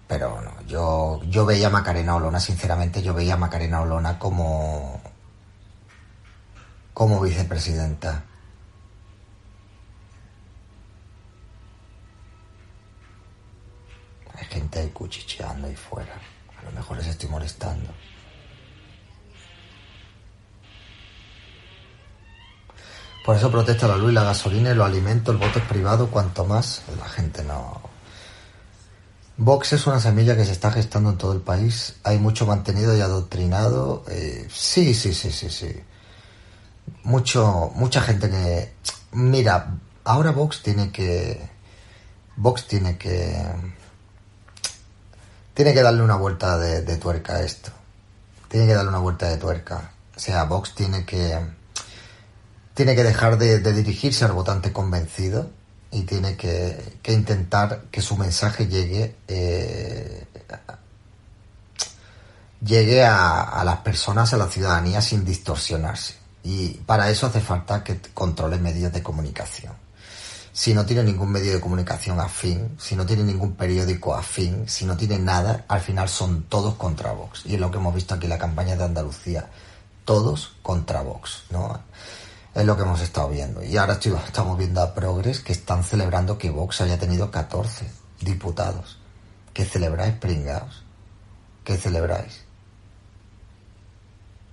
pero 0.05 0.41
no, 0.41 0.51
yo, 0.67 1.21
yo 1.29 1.45
veía 1.45 1.67
a 1.67 1.69
Macarena 1.69 2.15
Olona, 2.15 2.41
sinceramente, 2.41 3.01
yo 3.01 3.13
veía 3.13 3.35
a 3.35 3.37
Macarena 3.37 3.81
Olona 3.81 4.19
como, 4.19 4.98
como 6.99 7.21
vicepresidenta. 7.21 8.25
Hay 14.35 14.45
gente 14.47 14.79
ahí 14.79 14.89
cuchicheando 14.89 15.67
ahí 15.67 15.77
fuera. 15.77 16.13
A 16.59 16.65
lo 16.65 16.71
mejor 16.73 16.97
les 16.97 17.07
estoy 17.07 17.29
molestando. 17.29 17.89
Por 23.23 23.37
eso 23.37 23.49
protesta 23.49 23.87
la 23.87 23.95
luz 23.95 24.11
y 24.11 24.15
la 24.15 24.25
gasolina 24.25 24.71
y 24.71 24.75
los 24.75 24.85
alimentos, 24.85 25.33
el 25.33 25.39
voto 25.39 25.59
es 25.59 25.65
privado, 25.67 26.11
cuanto 26.11 26.43
más 26.43 26.81
la 26.97 27.07
gente 27.07 27.45
no... 27.45 27.81
Vox 29.37 29.71
es 29.71 29.87
una 29.87 30.01
semilla 30.01 30.35
que 30.35 30.43
se 30.43 30.51
está 30.51 30.69
gestando 30.69 31.11
en 31.11 31.17
todo 31.17 31.31
el 31.31 31.39
país. 31.39 31.95
Hay 32.03 32.17
mucho 32.17 32.45
mantenido 32.45 32.97
y 32.97 32.99
adoctrinado. 32.99 34.03
Eh, 34.09 34.49
sí, 34.51 34.93
sí, 34.93 35.13
sí, 35.13 35.31
sí, 35.31 35.49
sí. 35.49 35.81
Mucho, 37.03 37.71
mucha 37.75 38.01
gente 38.01 38.29
que... 38.29 38.73
Mira, 39.11 39.75
ahora 40.03 40.31
Vox 40.31 40.61
tiene 40.61 40.91
que... 40.91 41.49
Vox 42.35 42.67
tiene 42.67 42.97
que... 42.97 43.35
Tiene 45.53 45.73
que 45.73 45.81
darle 45.81 46.03
una 46.03 46.15
vuelta 46.15 46.57
de, 46.57 46.97
tuerca 46.97 47.35
a 47.35 47.41
esto. 47.41 47.71
Tiene 48.47 48.67
que 48.67 48.73
darle 48.73 48.89
una 48.89 48.99
vuelta 48.99 49.27
de 49.27 49.37
tuerca. 49.37 49.91
O 50.15 50.19
sea, 50.19 50.45
Vox 50.45 50.73
tiene 50.73 51.05
que 51.05 51.59
tiene 52.73 52.95
que 52.95 53.03
dejar 53.03 53.37
de, 53.37 53.59
dirigirse 53.59 54.23
al 54.23 54.31
votante 54.31 54.71
convencido 54.71 55.51
y 55.91 56.03
tiene 56.03 56.37
que, 56.37 56.97
que 57.01 57.11
intentar 57.11 57.83
que 57.91 58.01
su 58.01 58.15
mensaje 58.15 58.67
llegue 58.67 59.17
eh, 59.27 60.25
llegue 62.61 63.03
a, 63.03 63.41
a, 63.41 63.63
las 63.63 63.77
personas, 63.77 64.33
a 64.33 64.37
la 64.37 64.47
ciudadanía 64.47 65.01
sin 65.01 65.25
distorsionarse. 65.25 66.18
Y 66.49 66.69
para 66.83 67.11
eso 67.11 67.27
hace 67.27 67.41
falta 67.41 67.83
que 67.83 68.01
controle 68.11 68.57
medios 68.57 68.91
de 68.91 69.03
comunicación. 69.03 69.71
Si 70.51 70.73
no 70.73 70.83
tiene 70.83 71.03
ningún 71.03 71.31
medio 71.31 71.53
de 71.53 71.59
comunicación 71.59 72.19
afín, 72.19 72.75
si 72.79 72.95
no 72.95 73.05
tiene 73.05 73.23
ningún 73.23 73.53
periódico 73.53 74.15
afín, 74.15 74.67
si 74.67 74.85
no 74.85 74.97
tiene 74.97 75.19
nada, 75.19 75.65
al 75.67 75.79
final 75.79 76.09
son 76.09 76.45
todos 76.49 76.73
contra 76.73 77.11
Vox. 77.11 77.43
Y 77.45 77.53
es 77.53 77.59
lo 77.59 77.69
que 77.69 77.77
hemos 77.77 77.93
visto 77.93 78.15
aquí 78.15 78.25
en 78.25 78.31
la 78.31 78.39
campaña 78.39 78.75
de 78.75 78.83
Andalucía. 78.83 79.47
Todos 80.05 80.55
contra 80.63 81.03
Vox, 81.03 81.43
¿no? 81.51 81.79
Es 82.55 82.65
lo 82.65 82.75
que 82.75 82.81
hemos 82.81 83.01
estado 83.01 83.29
viendo. 83.29 83.63
Y 83.63 83.77
ahora 83.77 83.93
estoy, 83.93 84.13
estamos 84.25 84.57
viendo 84.57 84.81
a 84.81 84.95
Progres 84.95 85.41
que 85.41 85.53
están 85.53 85.83
celebrando 85.83 86.39
que 86.39 86.49
Vox 86.49 86.81
haya 86.81 86.97
tenido 86.97 87.29
14 87.29 87.85
diputados. 88.21 88.97
¿Qué 89.53 89.65
celebráis, 89.65 90.15
pringados? 90.15 90.81
¿Qué 91.63 91.77
celebráis? 91.77 92.41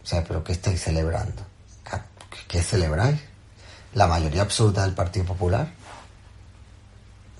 O 0.05 0.07
sea, 0.07 0.23
¿pero 0.25 0.45
qué 0.45 0.53
estáis 0.53 0.83
celebrando? 0.83 1.55
¿Qué 2.49 2.62
celebráis? 2.62 3.21
¿La 3.95 4.07
mayoría 4.07 4.43
absoluta 4.43 4.83
del 4.83 4.95
Partido 4.95 5.26
Popular? 5.26 5.69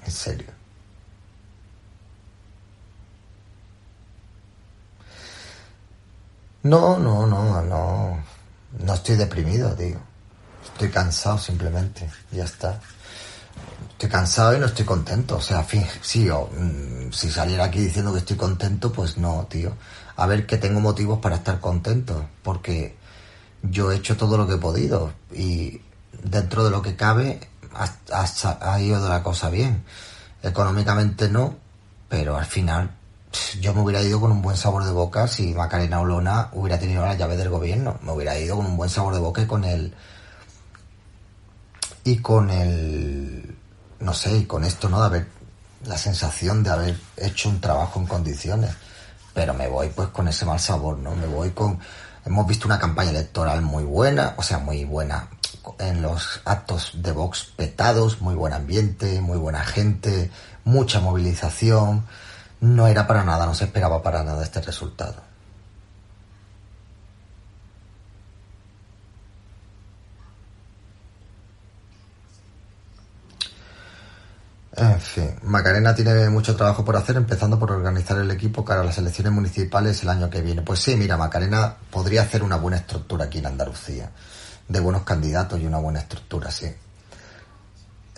¿En 0.05 0.11
serio? 0.11 0.47
No, 6.63 6.99
no, 6.99 7.27
no, 7.27 7.63
no. 7.63 8.25
No 8.81 8.95
estoy 8.95 9.17
deprimido, 9.17 9.75
tío. 9.75 9.99
Estoy 10.65 10.91
cansado 10.91 11.39
simplemente, 11.39 12.11
ya 12.33 12.45
está. 12.45 12.81
Estoy 13.93 14.09
cansado 14.11 14.57
y 14.57 14.59
no 14.59 14.67
estoy 14.67 14.85
contento. 14.85 15.37
O 15.37 15.41
sea, 15.41 15.65
sí, 16.03 16.29
o, 16.29 16.49
mm, 16.49 17.13
si 17.13 17.31
saliera 17.31 17.65
aquí 17.65 17.81
diciendo 17.81 18.13
que 18.13 18.19
estoy 18.19 18.37
contento, 18.37 18.93
pues 18.93 19.17
no, 19.17 19.47
tío. 19.49 19.77
A 20.17 20.27
ver 20.27 20.47
que 20.47 20.57
tengo 20.57 20.81
motivos 20.81 21.21
para 21.21 21.37
estar 21.37 21.61
contento, 21.61 22.29
porque 22.43 22.97
yo 23.70 23.90
he 23.90 23.96
hecho 23.96 24.16
todo 24.16 24.37
lo 24.37 24.46
que 24.46 24.54
he 24.54 24.58
podido 24.58 25.12
y 25.32 25.80
dentro 26.23 26.64
de 26.64 26.70
lo 26.70 26.82
que 26.82 26.96
cabe 26.96 27.40
ha, 27.75 27.90
ha, 28.12 28.73
ha 28.73 28.80
ido 28.80 29.08
la 29.08 29.23
cosa 29.23 29.50
bien. 29.50 29.85
Económicamente 30.42 31.28
no, 31.28 31.56
pero 32.08 32.37
al 32.37 32.46
final 32.46 32.90
yo 33.61 33.75
me 33.75 33.82
hubiera 33.82 34.02
ido 34.02 34.20
con 34.20 34.32
un 34.32 34.42
buen 34.42 34.56
sabor 34.56 34.85
de 34.85 34.92
boca 34.92 35.28
si 35.28 35.52
Macarena 35.54 36.00
Olona 36.00 36.50
hubiera 36.52 36.78
tenido 36.78 37.04
la 37.04 37.14
llave 37.14 37.37
del 37.37 37.50
gobierno. 37.50 37.99
Me 38.02 38.12
hubiera 38.12 38.38
ido 38.38 38.56
con 38.56 38.66
un 38.66 38.76
buen 38.76 38.90
sabor 38.90 39.14
de 39.14 39.20
boca 39.20 39.42
y 39.42 39.46
con 39.46 39.64
el 39.64 39.94
y 42.04 42.18
con 42.18 42.50
el 42.50 43.56
no 43.99 44.14
sé 44.14 44.37
y 44.38 44.44
con 44.44 44.64
esto 44.64 44.88
no 44.88 45.00
de 45.00 45.06
haber 45.06 45.28
la 45.87 45.99
sensación 45.99 46.62
de 46.62 46.70
haber 46.70 46.96
hecho 47.16 47.49
un 47.49 47.61
trabajo 47.61 47.99
en 47.99 48.06
condiciones 48.06 48.70
pero 49.35 49.52
me 49.54 49.66
voy 49.66 49.88
pues 49.88 50.08
con 50.08 50.28
ese 50.28 50.44
mal 50.44 50.61
sabor 50.61 50.99
no 50.99 51.16
me 51.16 51.26
voy 51.26 51.50
con 51.50 51.80
hemos 52.26 52.47
visto 52.47 52.66
una 52.66 52.78
campaña 52.78 53.11
electoral 53.11 53.62
muy 53.62 53.85
buena 53.85 54.35
o 54.37 54.42
sea 54.42 54.59
muy 54.59 54.85
buena 54.85 55.28
en 55.78 56.02
los 56.02 56.40
actos 56.45 56.92
de 56.95 57.12
Vox 57.12 57.52
petados 57.56 58.21
muy 58.21 58.35
buen 58.35 58.52
ambiente 58.52 59.21
muy 59.21 59.38
buena 59.38 59.64
gente 59.64 60.30
mucha 60.64 61.00
movilización. 61.00 62.04
No 62.61 62.87
era 62.88 63.06
para 63.06 63.25
nada 63.25 63.47
no 63.47 63.54
se 63.54 63.64
esperaba 63.64 64.02
para 64.02 64.23
nada 64.25 64.42
este 64.42 64.61
resultado 64.61 65.36
En 74.76 75.00
fin, 75.00 75.35
Macarena 75.45 75.95
tiene 75.95 76.28
mucho 76.28 76.54
trabajo 76.54 76.85
por 76.85 76.97
hacer, 76.97 77.16
empezando 77.16 77.59
por 77.59 77.73
organizar 77.73 78.18
el 78.18 78.30
equipo 78.30 78.62
para 78.62 78.85
las 78.85 78.99
elecciones 78.99 79.33
municipales 79.33 80.02
el 80.02 80.11
año 80.11 80.28
que 80.28 80.42
viene. 80.42 80.61
Pues 80.61 80.80
sí, 80.80 80.97
mira, 80.97 81.16
Macarena 81.16 81.76
podría 81.90 82.23
hacer 82.23 82.42
una 82.42 82.56
buena 82.56 82.76
estructura 82.76 83.25
aquí 83.25 83.38
en 83.38 83.47
Andalucía, 83.47 84.11
de 84.68 84.80
buenos 84.80 85.04
candidatos 85.04 85.59
y 85.61 85.66
una 85.66 85.78
buena 85.78 86.00
estructura, 86.00 86.50
sí. 86.50 86.71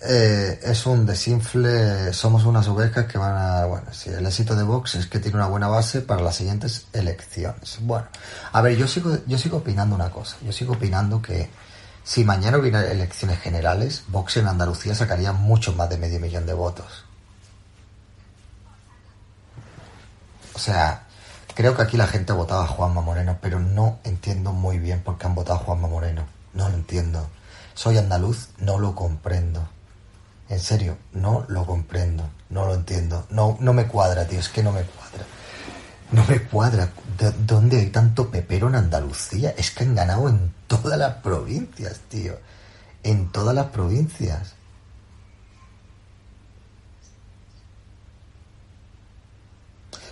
Eh, 0.00 0.60
es 0.62 0.86
un 0.86 1.06
desinfle, 1.06 2.12
somos 2.12 2.44
unas 2.44 2.66
ovejas 2.66 3.06
que 3.06 3.18
van 3.18 3.36
a... 3.36 3.64
Bueno, 3.66 3.86
sí, 3.92 4.10
el 4.10 4.26
éxito 4.26 4.56
de 4.56 4.64
Vox 4.64 4.96
es 4.96 5.06
que 5.06 5.20
tiene 5.20 5.36
una 5.36 5.46
buena 5.46 5.68
base 5.68 6.00
para 6.00 6.22
las 6.22 6.36
siguientes 6.36 6.86
elecciones. 6.92 7.78
Bueno, 7.82 8.06
a 8.52 8.62
ver, 8.62 8.76
yo 8.76 8.88
sigo, 8.88 9.16
yo 9.26 9.38
sigo 9.38 9.58
opinando 9.58 9.94
una 9.94 10.10
cosa, 10.10 10.36
yo 10.44 10.52
sigo 10.52 10.74
opinando 10.74 11.22
que 11.22 11.48
si 12.08 12.24
mañana 12.24 12.56
hubiera 12.56 12.90
elecciones 12.90 13.38
generales, 13.38 14.04
Vox 14.08 14.38
en 14.38 14.48
Andalucía 14.48 14.94
sacaría 14.94 15.34
mucho 15.34 15.74
más 15.74 15.90
de 15.90 15.98
medio 15.98 16.18
millón 16.18 16.46
de 16.46 16.54
votos. 16.54 17.04
O 20.54 20.58
sea, 20.58 21.02
creo 21.54 21.76
que 21.76 21.82
aquí 21.82 21.98
la 21.98 22.06
gente 22.06 22.32
ha 22.32 22.34
votado 22.34 22.62
a 22.62 22.66
Juanma 22.66 23.02
Moreno, 23.02 23.36
pero 23.42 23.60
no 23.60 23.98
entiendo 24.04 24.54
muy 24.54 24.78
bien 24.78 25.02
por 25.02 25.18
qué 25.18 25.26
han 25.26 25.34
votado 25.34 25.58
a 25.58 25.62
Juanma 25.64 25.86
Moreno. 25.86 26.24
No 26.54 26.70
lo 26.70 26.76
entiendo. 26.76 27.28
Soy 27.74 27.98
andaluz, 27.98 28.48
no 28.56 28.78
lo 28.78 28.94
comprendo. 28.94 29.68
En 30.48 30.60
serio, 30.60 30.96
no 31.12 31.44
lo 31.48 31.66
comprendo. 31.66 32.26
No 32.48 32.64
lo 32.64 32.74
entiendo. 32.74 33.26
No, 33.28 33.58
no 33.60 33.74
me 33.74 33.86
cuadra, 33.86 34.26
tío, 34.26 34.40
es 34.40 34.48
que 34.48 34.62
no 34.62 34.72
me 34.72 34.84
cuadra. 34.84 35.26
No 36.12 36.24
me 36.24 36.40
cuadra. 36.40 36.88
¿De 37.18 37.32
¿Dónde 37.32 37.80
hay 37.80 37.90
tanto 37.90 38.30
pepero 38.30 38.68
en 38.68 38.76
Andalucía? 38.76 39.52
Es 39.56 39.72
que 39.72 39.84
han 39.84 39.94
ganado 39.94 40.28
en 40.28 40.54
todas 40.68 40.98
las 40.98 41.14
provincias, 41.16 41.98
tío. 42.08 42.38
En 43.02 43.30
todas 43.32 43.54
las 43.54 43.66
provincias. 43.66 44.54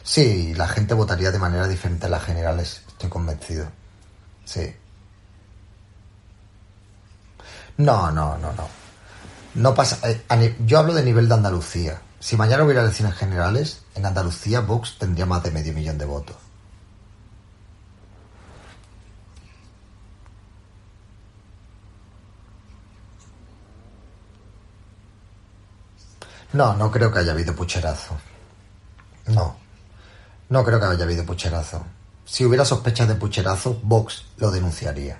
Sí, 0.03 0.55
la 0.55 0.69
gente 0.69 0.95
votaría 0.95 1.31
de 1.31 1.39
manera 1.39 1.69
diferente 1.69 2.07
a 2.07 2.09
las 2.09 2.25
generales, 2.25 2.83
estoy 2.89 3.11
convencido. 3.11 3.67
Sí. 4.45 4.75
No, 7.79 8.11
no, 8.11 8.39
no, 8.39 8.53
no. 8.53 8.69
No 9.55 9.75
pasa. 9.75 9.99
eh, 10.09 10.57
yo 10.67 10.79
hablo 10.79 10.95
de 10.95 11.03
nivel 11.03 11.29
de 11.29 11.35
Andalucía. 11.35 12.01
Si 12.21 12.37
mañana 12.37 12.65
hubiera 12.65 12.83
elecciones 12.83 13.15
generales, 13.15 13.83
en 13.95 14.07
Andalucía 14.07 14.61
Vox 14.61 14.99
tendría 14.99 15.27
más 15.27 15.43
de 15.43 15.51
medio 15.51 15.73
millón 15.73 15.99
de 15.99 16.05
votos. 16.05 16.46
No, 26.57 26.73
no 26.75 26.91
creo 26.91 27.13
que 27.13 27.19
haya 27.19 27.33
habido 27.33 27.55
pucherazo. 27.55 28.17
No. 29.27 29.57
No 30.49 30.65
creo 30.65 30.81
que 30.81 30.87
haya 30.87 31.05
habido 31.05 31.27
pucherazo. 31.27 31.85
Si 32.25 32.47
hubiera 32.47 32.65
sospechas 32.65 33.07
de 33.09 33.15
pucherazo, 33.15 33.79
Vox 33.83 34.25
lo 34.39 34.51
denunciaría. 34.51 35.19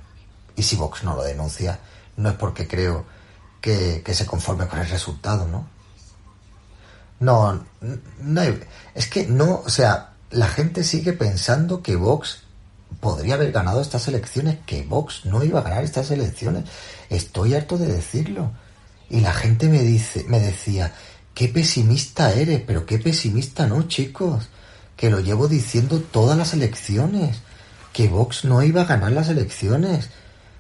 Y 0.57 0.63
si 0.63 0.77
Vox 0.77 1.05
no 1.05 1.15
lo 1.15 1.23
denuncia, 1.23 1.79
no 2.17 2.31
es 2.31 2.37
porque 2.37 2.67
creo 2.67 3.05
que, 3.61 4.03
se 4.15 4.25
conforme 4.25 4.67
con 4.67 4.79
el 4.79 4.89
resultado, 4.89 5.47
¿no? 5.47 5.69
No, 7.21 7.67
no 8.21 8.41
hay- 8.41 8.63
es 8.95 9.07
que 9.09 9.27
no, 9.27 9.63
o 9.67 9.69
sea, 9.69 10.15
la 10.31 10.49
gente 10.49 10.85
sigue 10.85 11.13
pensando 11.13 11.83
que 11.83 11.97
Vox 11.97 12.39
podría 13.01 13.35
haber 13.35 13.53
ganado 13.53 13.83
estas 13.83 14.09
elecciones, 14.09 14.59
que 14.65 14.85
Vox 14.85 15.27
no 15.27 15.45
iba 15.45 15.61
a 15.61 15.63
ganar 15.63 15.85
estas 15.85 16.11
elecciones. 16.11 16.65
Estoy 17.11 17.55
harto 17.55 17.77
de 17.77 17.89
decirlo. 17.89 18.53
Y 19.11 19.21
la 19.21 19.33
gente 19.35 19.69
me 19.69 19.83
dice, 19.83 20.25
me 20.29 20.41
decía, 20.41 20.93
qué 21.37 21.49
pesimista 21.49 22.33
eres, 22.33 22.63
pero 22.67 22.87
qué 22.87 22.99
pesimista 22.99 23.67
no, 23.67 23.83
chicos. 23.83 24.49
Que 24.97 25.11
lo 25.11 25.21
llevo 25.21 25.49
diciendo 25.49 26.01
todas 26.01 26.39
las 26.39 26.55
elecciones. 26.55 27.41
Que 27.93 28.09
Vox 28.09 28.47
no 28.47 28.63
iba 28.63 28.81
a 28.81 28.87
ganar 28.87 29.13
las 29.13 29.29
elecciones. 29.29 30.07
O 30.07 30.11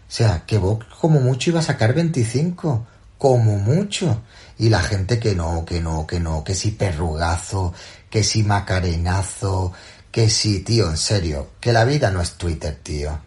sea, 0.09 0.45
que 0.47 0.59
Vox 0.59 0.85
como 1.01 1.21
mucho 1.21 1.49
iba 1.49 1.61
a 1.61 1.63
sacar 1.63 1.95
25. 1.95 2.87
Como 3.17 3.57
mucho. 3.57 4.21
Y 4.59 4.69
la 4.69 4.83
gente 4.83 5.19
que 5.19 5.35
no, 5.35 5.65
que 5.65 5.81
no, 5.81 6.07
que 6.07 6.21
no, 6.21 6.45
que 6.45 6.55
si 6.55 6.73
perrugazo, 6.73 7.73
que 8.11 8.23
si 8.23 8.43
macarenazo, 8.43 9.73
que 10.13 10.29
si, 10.29 10.61
tío, 10.61 10.91
en 10.91 10.99
serio, 10.99 11.53
que 11.59 11.73
la 11.73 11.87
vida 11.87 12.11
no 12.11 12.21
es 12.21 12.33
Twitter, 12.33 12.79
tío. 12.83 13.19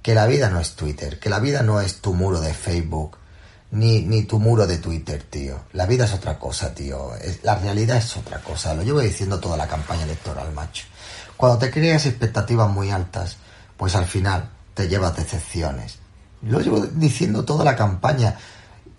Que 0.00 0.14
la 0.14 0.26
vida 0.26 0.48
no 0.48 0.58
es 0.58 0.74
Twitter, 0.74 1.18
que 1.18 1.28
la 1.28 1.38
vida 1.38 1.62
no 1.62 1.82
es 1.82 2.00
tu 2.00 2.14
muro 2.14 2.40
de 2.40 2.54
Facebook, 2.54 3.18
ni, 3.70 4.02
ni 4.02 4.22
tu 4.22 4.38
muro 4.38 4.66
de 4.66 4.78
Twitter, 4.78 5.22
tío. 5.22 5.64
La 5.72 5.86
vida 5.86 6.04
es 6.04 6.14
otra 6.14 6.38
cosa, 6.38 6.74
tío. 6.74 7.10
La 7.42 7.56
realidad 7.56 7.98
es 7.98 8.16
otra 8.16 8.40
cosa. 8.40 8.74
Lo 8.74 8.82
llevo 8.82 9.00
diciendo 9.00 9.40
toda 9.40 9.56
la 9.56 9.66
campaña 9.66 10.04
electoral, 10.04 10.52
macho. 10.52 10.84
Cuando 11.36 11.58
te 11.58 11.70
creas 11.70 12.06
expectativas 12.06 12.70
muy 12.70 12.90
altas, 12.90 13.36
pues 13.76 13.96
al 13.96 14.06
final 14.06 14.50
te 14.74 14.88
llevas 14.88 15.16
decepciones. 15.16 15.98
Lo 16.42 16.60
llevo 16.60 16.80
diciendo 16.80 17.44
toda 17.44 17.64
la 17.64 17.74
campaña. 17.74 18.38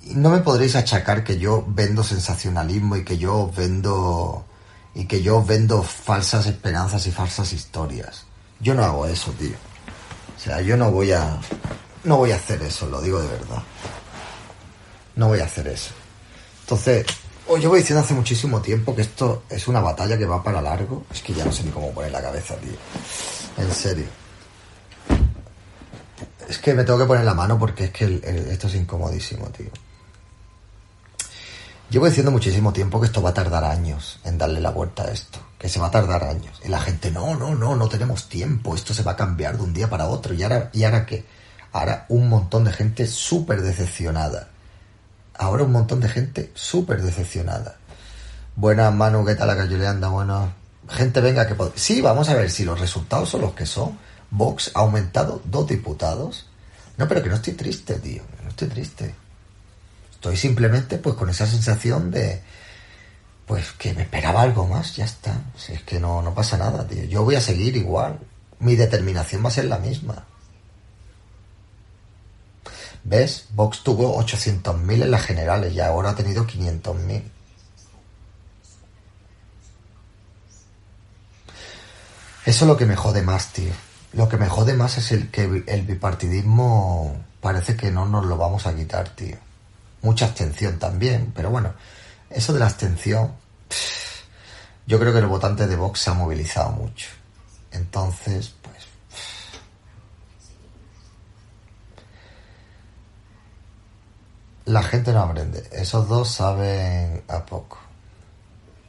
No 0.02 0.30
me 0.30 0.40
podréis 0.40 0.76
achacar 0.76 1.24
que 1.24 1.38
yo 1.38 1.64
vendo 1.68 2.04
sensacionalismo 2.04 2.98
y 2.98 3.04
que 3.04 3.18
yo 3.18 3.52
vendo 3.56 4.46
y 4.94 5.06
que 5.06 5.22
yo 5.22 5.44
vendo 5.44 5.84
falsas 5.84 6.46
esperanzas 6.46 7.06
y 7.08 7.12
falsas 7.12 7.52
historias. 7.54 8.24
Yo 8.60 8.74
no 8.74 8.84
hago 8.84 9.06
eso, 9.06 9.32
tío. 9.32 9.56
O 10.36 10.40
sea, 10.40 10.62
yo 10.62 10.78
no 10.78 10.92
voy 10.92 11.12
a 11.12 11.40
no 12.04 12.18
voy 12.18 12.32
a 12.32 12.36
hacer 12.36 12.62
eso, 12.62 12.88
lo 12.88 13.02
digo 13.02 13.20
de 13.20 13.28
verdad. 13.28 13.64
No 15.16 15.28
voy 15.28 15.40
a 15.40 15.46
hacer 15.46 15.68
eso. 15.68 15.92
Entonces, 16.62 17.06
os 17.48 17.60
llevo 17.60 17.76
diciendo 17.76 18.02
hace 18.04 18.14
muchísimo 18.14 18.62
tiempo 18.62 18.96
que 18.96 19.04
esto 19.04 19.44
es 19.50 19.68
una 19.68 19.80
batalla 19.80 20.18
que 20.18 20.26
va 20.26 20.44
para 20.44 20.62
largo. 20.62 21.06
Es 21.12 21.22
que 21.22 21.34
ya 21.34 21.46
no 21.46 21.52
sé 21.52 21.64
ni 21.64 21.72
cómo 21.72 21.92
poner 21.92 22.12
la 22.12 22.22
cabeza, 22.22 22.56
tío. 22.56 22.74
En 23.58 23.72
serio. 23.72 24.06
Es 26.50 26.58
que 26.58 26.74
me 26.74 26.84
tengo 26.84 27.00
que 27.00 27.06
poner 27.06 27.24
la 27.24 27.34
mano 27.34 27.58
porque 27.58 27.86
es 27.86 27.92
que 27.92 28.22
esto 28.52 28.68
es 28.68 28.76
incomodísimo, 28.76 29.48
tío. 29.50 29.70
Llevo 31.90 32.08
diciendo 32.08 32.32
muchísimo 32.32 32.74
tiempo 32.74 33.00
que 33.00 33.06
esto 33.06 33.22
va 33.22 33.30
a 33.30 33.34
tardar 33.34 33.64
años 33.64 34.20
en 34.24 34.38
darle 34.38 34.60
la 34.60 34.72
vuelta 34.72 35.04
a 35.04 35.12
esto, 35.12 35.40
que 35.60 35.70
se 35.70 35.80
va 35.80 35.88
a 35.88 35.92
tardar 35.92 36.24
años. 36.24 36.60
Y 36.66 36.68
la 36.68 36.82
gente, 36.82 37.12
no, 37.12 37.36
no, 37.36 37.54
no, 37.54 37.76
no 37.76 37.88
tenemos 37.88 38.28
tiempo, 38.28 38.74
esto 38.74 38.94
se 38.94 39.04
va 39.04 39.12
a 39.12 39.16
cambiar 39.16 39.58
de 39.58 39.64
un 39.64 39.74
día 39.74 39.88
para 39.88 40.08
otro. 40.08 40.34
¿Y 40.34 40.42
ahora, 40.42 40.72
¿y 40.74 40.84
ahora 40.84 41.06
qué? 41.06 41.24
Ahora 41.72 42.06
un 42.10 42.28
montón 42.28 42.64
de 42.64 42.74
gente 42.74 43.06
súper 43.06 43.62
decepcionada. 43.62 44.50
Ahora 45.38 45.64
un 45.64 45.72
montón 45.72 46.00
de 46.00 46.10
gente 46.10 46.52
súper 46.54 47.02
decepcionada. 47.02 47.76
Buenas, 48.56 48.94
Manu, 48.94 49.26
¿qué 49.26 49.36
tal 49.36 49.48
la 49.48 49.58
calle 49.58 49.78
le 49.78 49.88
anda? 49.88 50.08
Bueno, 50.08 50.54
gente, 50.90 51.20
venga, 51.20 51.46
que 51.46 51.56
Sí, 51.76 52.02
vamos 52.02 52.30
a 52.30 52.36
ver 52.36 52.50
si 52.50 52.64
los 52.64 52.80
resultados 52.80 53.30
son 53.30 53.42
los 53.42 53.54
que 53.54 53.66
son. 53.66 53.98
Vox 54.32 54.72
ha 54.74 54.80
aumentado 54.80 55.42
dos 55.46 55.68
diputados. 55.68 56.48
No, 56.98 57.08
pero 57.08 57.22
que 57.22 57.30
no 57.30 57.36
estoy 57.36 57.54
triste, 57.54 57.96
tío, 57.96 58.24
no 58.44 58.50
estoy 58.50 58.70
triste. 58.70 59.14
Estoy 60.12 60.38
simplemente 60.38 60.98
pues 60.98 61.16
con 61.16 61.30
esa 61.30 61.46
sensación 61.46 62.10
de 62.12 62.42
pues 63.46 63.74
que 63.74 63.94
me 63.94 64.04
esperaba 64.04 64.42
algo 64.42 64.66
más, 64.68 64.96
ya 64.96 65.06
está. 65.06 65.40
Si 65.56 65.74
es 65.74 65.84
que 65.84 66.00
no, 66.00 66.22
no 66.22 66.34
pasa 66.34 66.58
nada, 66.58 66.88
tío. 66.88 67.04
Yo 67.04 67.24
voy 67.24 67.36
a 67.36 67.42
seguir 67.42 67.76
igual. 67.76 68.20
Mi 68.60 68.76
determinación 68.76 69.44
va 69.44 69.50
a 69.50 69.52
ser 69.52 69.66
la 69.66 69.78
misma. 69.78 70.26
¿Ves? 73.06 73.46
Vox 73.52 73.84
tuvo 73.84 74.20
800.000 74.20 75.04
en 75.04 75.12
las 75.12 75.24
generales 75.24 75.72
y 75.74 75.80
ahora 75.80 76.10
ha 76.10 76.16
tenido 76.16 76.46
500.000. 76.48 77.22
Eso 82.46 82.66
es 82.66 82.68
lo 82.68 82.76
que 82.76 82.88
me 82.88 82.96
jode 82.96 83.22
más, 83.22 83.54
tío. 83.54 83.72
Lo 84.14 84.28
que 84.28 84.38
me 84.38 84.50
jode 84.50 84.74
más 84.74 84.98
es 84.98 85.12
el 85.12 85.30
que 85.30 85.64
el 85.68 85.82
bipartidismo 85.84 87.16
parece 87.42 87.76
que 87.76 87.92
no 87.92 88.08
nos 88.08 88.26
lo 88.26 88.38
vamos 88.38 88.66
a 88.66 88.76
quitar, 88.76 89.10
tío. 89.10 89.38
Mucha 90.02 90.26
abstención 90.26 90.80
también, 90.80 91.32
pero 91.36 91.52
bueno, 91.52 91.74
eso 92.32 92.54
de 92.54 92.60
la 92.60 92.66
abstención, 92.66 93.34
yo 94.88 95.00
creo 95.00 95.14
que 95.14 95.20
el 95.20 95.28
votante 95.28 95.68
de 95.68 95.76
Vox 95.76 96.00
se 96.00 96.10
ha 96.10 96.14
movilizado 96.14 96.72
mucho. 96.72 97.08
Entonces, 97.72 98.54
pues... 98.64 98.86
pff. 99.10 99.56
La 104.66 104.84
gente 104.84 105.14
no 105.14 105.22
aprende. 105.22 105.64
Esos 105.72 106.08
dos 106.08 106.32
saben 106.32 107.24
a 107.28 107.46
poco. 107.46 107.80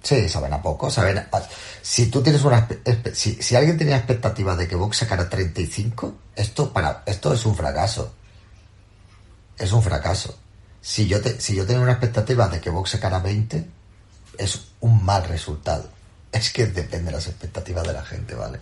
Sí, 0.03 0.29
saben 0.29 0.53
a 0.53 0.63
poco, 0.63 0.89
saben 0.89 1.27
Si 1.83 2.07
tú 2.07 2.23
tienes 2.23 2.45
una... 2.45 2.69
Si, 3.13 3.43
si 3.43 3.57
alguien 3.57 3.77
tenía 3.77 3.97
expectativas 3.97 4.57
de 4.57 4.69
que 4.69 4.77
Vox 4.77 4.99
sacara 4.99 5.29
35, 5.29 6.15
esto, 6.37 6.73
para, 6.73 7.03
esto 7.07 7.33
es 7.33 7.45
un 7.45 7.57
fracaso. 7.57 8.15
Es 9.59 9.73
un 9.73 9.83
fracaso. 9.83 10.39
Si 10.81 11.09
yo, 11.09 11.21
te, 11.21 11.41
si 11.41 11.57
yo 11.57 11.67
tenía 11.67 11.83
una 11.83 11.93
expectativa 11.93 12.49
de 12.49 12.61
que 12.61 12.71
Vox 12.71 12.91
sacara 12.91 13.19
20, 13.19 13.67
es 14.39 14.61
un 14.81 15.05
mal 15.05 15.25
resultado. 15.25 15.89
Es 16.31 16.53
que 16.53 16.67
depende 16.67 17.07
de 17.07 17.17
las 17.17 17.27
expectativas 17.27 17.87
de 17.87 17.93
la 17.93 18.05
gente, 18.05 18.35
¿vale? 18.35 18.61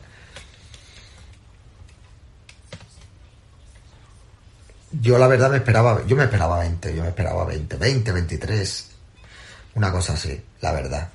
Yo 5.00 5.18
la 5.18 5.26
verdad 5.26 5.50
me 5.50 5.56
esperaba, 5.56 6.06
yo 6.06 6.14
me 6.14 6.24
esperaba 6.24 6.58
20, 6.60 6.94
yo 6.94 7.02
me 7.02 7.08
esperaba 7.08 7.44
20, 7.44 7.76
20, 7.76 8.12
23, 8.12 8.90
una 9.74 9.90
cosa 9.90 10.12
así, 10.12 10.40
la 10.60 10.72
verdad. 10.72 11.08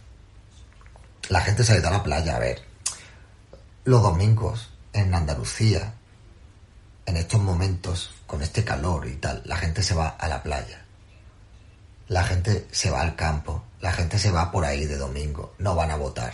La 1.29 1.41
gente 1.41 1.63
se 1.63 1.73
ha 1.73 1.77
ido 1.77 1.87
a 1.87 1.91
la 1.91 2.03
playa 2.03 2.35
a 2.35 2.39
ver. 2.39 2.61
Los 3.85 4.01
domingos 4.01 4.69
en 4.91 5.13
Andalucía, 5.13 5.93
en 7.05 7.17
estos 7.17 7.41
momentos, 7.41 8.11
con 8.27 8.41
este 8.41 8.65
calor 8.65 9.07
y 9.07 9.15
tal, 9.15 9.43
la 9.45 9.55
gente 9.55 9.81
se 9.81 9.95
va 9.95 10.09
a 10.09 10.27
la 10.27 10.43
playa. 10.43 10.83
La 12.07 12.23
gente 12.23 12.67
se 12.71 12.89
va 12.89 13.01
al 13.01 13.15
campo, 13.15 13.63
la 13.79 13.93
gente 13.93 14.19
se 14.19 14.31
va 14.31 14.51
por 14.51 14.65
ahí 14.65 14.85
de 14.85 14.97
domingo, 14.97 15.53
no 15.57 15.75
van 15.75 15.91
a 15.91 15.95
votar. 15.95 16.33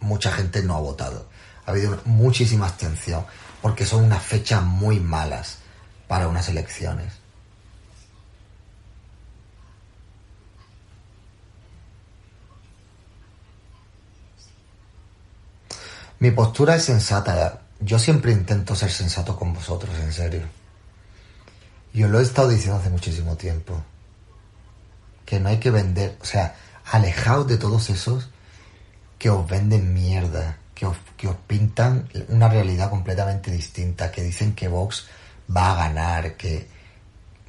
Mucha 0.00 0.32
gente 0.32 0.62
no 0.62 0.76
ha 0.76 0.80
votado. 0.80 1.28
Ha 1.66 1.70
habido 1.70 2.00
muchísima 2.06 2.66
abstención 2.66 3.24
porque 3.62 3.86
son 3.86 4.04
unas 4.04 4.22
fechas 4.22 4.62
muy 4.62 4.98
malas 4.98 5.59
para 6.10 6.26
unas 6.26 6.48
elecciones. 6.48 7.06
Mi 16.18 16.32
postura 16.32 16.74
es 16.74 16.82
sensata. 16.82 17.62
Yo 17.78 18.00
siempre 18.00 18.32
intento 18.32 18.74
ser 18.74 18.90
sensato 18.90 19.36
con 19.36 19.54
vosotros, 19.54 19.96
en 20.00 20.12
serio. 20.12 20.42
Yo 21.94 22.08
lo 22.08 22.18
he 22.18 22.24
estado 22.24 22.48
diciendo 22.48 22.80
hace 22.80 22.90
muchísimo 22.90 23.36
tiempo. 23.36 23.80
Que 25.24 25.38
no 25.38 25.48
hay 25.48 25.60
que 25.60 25.70
vender, 25.70 26.18
o 26.20 26.24
sea, 26.24 26.56
alejaos 26.86 27.46
de 27.46 27.56
todos 27.56 27.88
esos 27.88 28.30
que 29.16 29.30
os 29.30 29.48
venden 29.48 29.94
mierda, 29.94 30.58
que 30.74 30.86
os, 30.86 30.96
que 31.16 31.28
os 31.28 31.36
pintan 31.46 32.08
una 32.30 32.48
realidad 32.48 32.90
completamente 32.90 33.52
distinta, 33.52 34.10
que 34.10 34.24
dicen 34.24 34.56
que 34.56 34.66
Vox 34.66 35.06
va 35.54 35.72
a 35.72 35.88
ganar, 35.88 36.36
que 36.36 36.68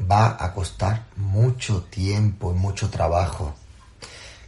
va 0.10 0.38
a 0.40 0.54
costar 0.54 1.06
mucho 1.16 1.84
tiempo 1.84 2.52
y 2.52 2.56
mucho 2.56 2.90
trabajo 2.90 3.56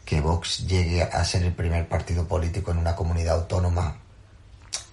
que 0.06 0.22
Vox 0.22 0.68
llegue 0.68 1.04
a 1.04 1.24
ser 1.24 1.44
el 1.44 1.54
primer 1.54 1.88
partido 1.88 2.28
político 2.28 2.72
en 2.72 2.78
una 2.78 2.96
comunidad 2.96 3.36
autónoma 3.36 3.98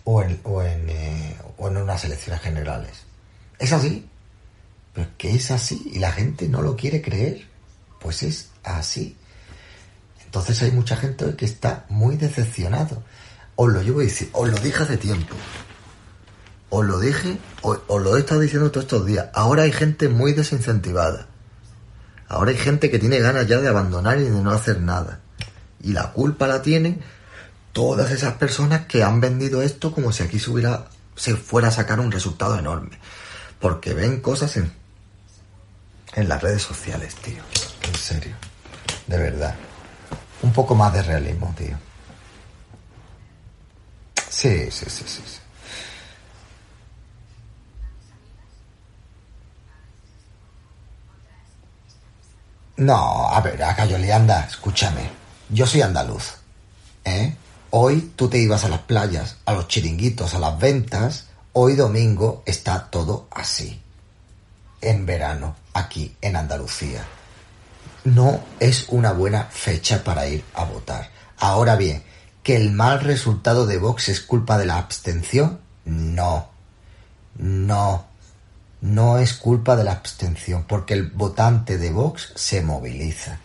o 0.04 0.22
en, 0.22 0.40
o 0.44 0.62
en, 0.62 0.88
eh, 0.88 1.36
o 1.58 1.68
en 1.68 1.78
unas 1.78 2.04
elecciones 2.04 2.40
generales. 2.42 3.04
Es 3.58 3.72
así, 3.72 4.08
pero 4.92 5.08
que 5.18 5.34
es 5.34 5.50
así 5.50 5.90
y 5.92 5.98
la 5.98 6.12
gente 6.12 6.48
no 6.48 6.62
lo 6.62 6.76
quiere 6.76 7.02
creer. 7.02 7.46
Pues 8.00 8.22
es 8.22 8.48
así. 8.64 9.16
Entonces 10.24 10.62
hay 10.62 10.70
mucha 10.70 10.96
gente 10.96 11.36
que 11.36 11.44
está 11.44 11.84
muy 11.88 12.16
decepcionado. 12.16 13.02
Os 13.56 13.68
lo 13.68 13.82
llevo 13.82 14.00
a 14.00 14.04
decir, 14.04 14.30
os 14.32 14.48
lo 14.48 14.56
dije 14.58 14.82
hace 14.82 14.96
tiempo. 14.96 15.34
Os 16.70 16.86
lo 16.86 17.00
dije, 17.00 17.36
os, 17.62 17.80
lo 17.88 18.16
he 18.16 18.20
estado 18.20 18.40
diciendo 18.40 18.70
todos 18.70 18.84
estos 18.84 19.04
días. 19.04 19.26
Ahora 19.34 19.64
hay 19.64 19.72
gente 19.72 20.08
muy 20.08 20.32
desincentivada. 20.32 21.26
Ahora 22.28 22.52
hay 22.52 22.56
gente 22.56 22.90
que 22.90 23.00
tiene 23.00 23.18
ganas 23.18 23.48
ya 23.48 23.58
de 23.58 23.66
abandonar 23.66 24.18
y 24.18 24.24
de 24.24 24.30
no 24.30 24.52
hacer 24.52 24.80
nada. 24.80 25.18
Y 25.82 25.92
la 25.92 26.12
culpa 26.12 26.46
la 26.46 26.62
tienen 26.62 27.00
todas 27.72 28.12
esas 28.12 28.34
personas 28.34 28.86
que 28.86 29.02
han 29.02 29.20
vendido 29.20 29.62
esto 29.62 29.92
como 29.92 30.12
si 30.12 30.22
aquí 30.22 30.38
se, 30.38 30.50
hubiera, 30.50 30.86
se 31.16 31.34
fuera 31.34 31.68
a 31.68 31.72
sacar 31.72 31.98
un 31.98 32.12
resultado 32.12 32.56
enorme. 32.56 33.00
Porque 33.58 33.92
ven 33.92 34.20
cosas 34.20 34.56
en, 34.56 34.72
en 36.14 36.28
las 36.28 36.40
redes 36.40 36.62
sociales, 36.62 37.16
tío. 37.16 37.42
En 37.82 37.94
serio. 37.96 38.36
De 39.08 39.18
verdad. 39.18 39.56
Un 40.42 40.52
poco 40.52 40.76
más 40.76 40.92
de 40.92 41.02
realismo, 41.02 41.52
tío. 41.58 41.76
Sí, 44.28 44.70
sí, 44.70 44.86
sí. 44.88 45.04
sí. 45.06 45.40
No, 52.80 53.28
a 53.28 53.42
ver, 53.42 53.62
acá 53.62 53.82
anda, 53.82 54.46
escúchame. 54.48 55.02
Yo 55.50 55.66
soy 55.66 55.82
andaluz. 55.82 56.36
¿Eh? 57.04 57.36
Hoy 57.68 58.12
tú 58.16 58.26
te 58.26 58.38
ibas 58.38 58.64
a 58.64 58.70
las 58.70 58.80
playas, 58.80 59.36
a 59.44 59.52
los 59.52 59.68
chiringuitos, 59.68 60.32
a 60.32 60.38
las 60.38 60.58
ventas. 60.58 61.26
Hoy 61.52 61.76
domingo 61.76 62.42
está 62.46 62.88
todo 62.88 63.28
así. 63.32 63.82
En 64.80 65.04
verano, 65.04 65.56
aquí 65.74 66.16
en 66.22 66.36
Andalucía. 66.36 67.04
No 68.04 68.40
es 68.60 68.86
una 68.88 69.12
buena 69.12 69.44
fecha 69.44 70.02
para 70.02 70.26
ir 70.26 70.42
a 70.54 70.64
votar. 70.64 71.10
Ahora 71.38 71.76
bien, 71.76 72.02
¿que 72.42 72.56
el 72.56 72.72
mal 72.72 73.00
resultado 73.00 73.66
de 73.66 73.76
Vox 73.76 74.08
es 74.08 74.22
culpa 74.22 74.56
de 74.56 74.64
la 74.64 74.78
abstención? 74.78 75.60
No. 75.84 76.48
No. 77.36 78.06
No 78.80 79.18
es 79.18 79.34
culpa 79.34 79.76
de 79.76 79.84
la 79.84 79.92
abstención, 79.92 80.64
porque 80.64 80.94
el 80.94 81.10
votante 81.10 81.76
de 81.76 81.90
Vox 81.90 82.32
se 82.34 82.62
moviliza. 82.62 83.38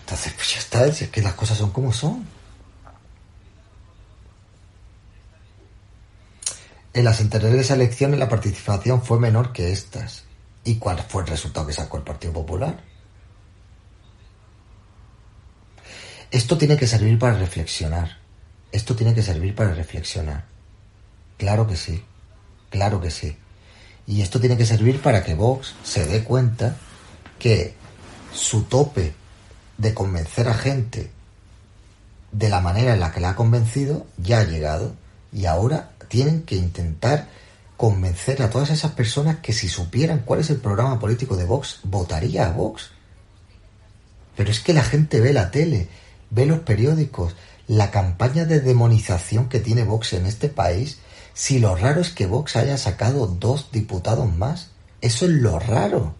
Entonces, 0.00 0.32
pues 0.32 0.54
ya 0.54 0.58
está, 0.58 0.86
es 0.86 1.08
que 1.08 1.22
las 1.22 1.34
cosas 1.34 1.58
son 1.58 1.70
como 1.70 1.92
son. 1.92 2.26
En 6.92 7.04
las 7.04 7.20
anteriores 7.20 7.70
elecciones 7.70 8.18
la 8.18 8.28
participación 8.28 9.02
fue 9.02 9.20
menor 9.20 9.52
que 9.52 9.70
estas. 9.70 10.24
¿Y 10.64 10.76
cuál 10.76 10.98
fue 10.98 11.22
el 11.22 11.28
resultado 11.28 11.66
que 11.66 11.72
sacó 11.72 11.98
el 11.98 12.02
Partido 12.02 12.32
Popular? 12.32 12.82
Esto 16.30 16.58
tiene 16.58 16.76
que 16.76 16.86
servir 16.86 17.18
para 17.18 17.38
reflexionar. 17.38 18.18
Esto 18.72 18.94
tiene 18.96 19.14
que 19.14 19.22
servir 19.22 19.54
para 19.54 19.74
reflexionar. 19.74 20.44
Claro 21.38 21.66
que 21.66 21.76
sí. 21.76 22.04
Claro 22.70 23.00
que 23.00 23.10
sí. 23.10 23.36
Y 24.10 24.22
esto 24.22 24.40
tiene 24.40 24.56
que 24.56 24.66
servir 24.66 25.00
para 25.00 25.22
que 25.22 25.36
Vox 25.36 25.72
se 25.84 26.04
dé 26.04 26.24
cuenta 26.24 26.76
que 27.38 27.76
su 28.34 28.64
tope 28.64 29.14
de 29.78 29.94
convencer 29.94 30.48
a 30.48 30.54
gente 30.54 31.12
de 32.32 32.48
la 32.48 32.60
manera 32.60 32.92
en 32.92 32.98
la 32.98 33.12
que 33.12 33.20
la 33.20 33.30
ha 33.30 33.36
convencido 33.36 34.08
ya 34.18 34.40
ha 34.40 34.44
llegado 34.44 34.96
y 35.32 35.46
ahora 35.46 35.92
tienen 36.08 36.42
que 36.42 36.56
intentar 36.56 37.28
convencer 37.76 38.42
a 38.42 38.50
todas 38.50 38.70
esas 38.70 38.90
personas 38.90 39.36
que 39.36 39.52
si 39.52 39.68
supieran 39.68 40.22
cuál 40.24 40.40
es 40.40 40.50
el 40.50 40.56
programa 40.56 40.98
político 40.98 41.36
de 41.36 41.44
Vox, 41.44 41.78
votaría 41.84 42.48
a 42.48 42.50
Vox. 42.50 42.90
Pero 44.36 44.50
es 44.50 44.58
que 44.58 44.74
la 44.74 44.82
gente 44.82 45.20
ve 45.20 45.32
la 45.32 45.52
tele, 45.52 45.86
ve 46.30 46.46
los 46.46 46.58
periódicos, 46.58 47.36
la 47.68 47.92
campaña 47.92 48.44
de 48.44 48.58
demonización 48.58 49.48
que 49.48 49.60
tiene 49.60 49.84
Vox 49.84 50.14
en 50.14 50.26
este 50.26 50.48
país, 50.48 50.98
si 51.40 51.58
lo 51.58 51.74
raro 51.74 52.02
es 52.02 52.10
que 52.10 52.26
Vox 52.26 52.54
haya 52.56 52.76
sacado 52.76 53.26
dos 53.26 53.72
diputados 53.72 54.30
más, 54.30 54.68
eso 55.00 55.24
es 55.24 55.30
lo 55.30 55.58
raro. 55.58 56.14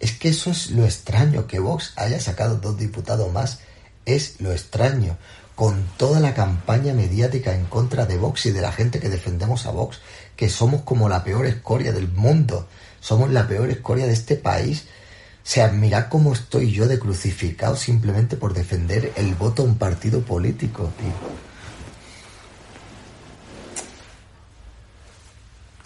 Es 0.00 0.12
que 0.12 0.28
eso 0.28 0.50
es 0.50 0.70
lo 0.70 0.84
extraño, 0.84 1.46
que 1.46 1.60
Vox 1.60 1.94
haya 1.96 2.20
sacado 2.20 2.58
dos 2.58 2.76
diputados 2.76 3.32
más, 3.32 3.60
es 4.04 4.38
lo 4.38 4.52
extraño 4.52 5.16
con 5.54 5.88
toda 5.96 6.20
la 6.20 6.34
campaña 6.34 6.92
mediática 6.92 7.54
en 7.54 7.64
contra 7.64 8.04
de 8.04 8.18
Vox 8.18 8.44
y 8.44 8.50
de 8.50 8.60
la 8.60 8.70
gente 8.70 9.00
que 9.00 9.08
defendemos 9.08 9.64
a 9.64 9.70
Vox, 9.70 10.00
que 10.36 10.50
somos 10.50 10.82
como 10.82 11.08
la 11.08 11.24
peor 11.24 11.46
escoria 11.46 11.92
del 11.92 12.08
mundo, 12.08 12.68
somos 13.00 13.30
la 13.30 13.48
peor 13.48 13.70
escoria 13.70 14.04
de 14.04 14.12
este 14.12 14.36
país. 14.36 14.82
O 14.82 15.48
sea, 15.48 15.68
mirad 15.68 16.08
cómo 16.10 16.34
estoy 16.34 16.70
yo 16.70 16.86
de 16.86 16.98
crucificado 16.98 17.76
simplemente 17.76 18.36
por 18.36 18.52
defender 18.52 19.14
el 19.16 19.34
voto 19.36 19.62
a 19.62 19.64
un 19.64 19.78
partido 19.78 20.20
político, 20.20 20.92
tío. 20.98 21.55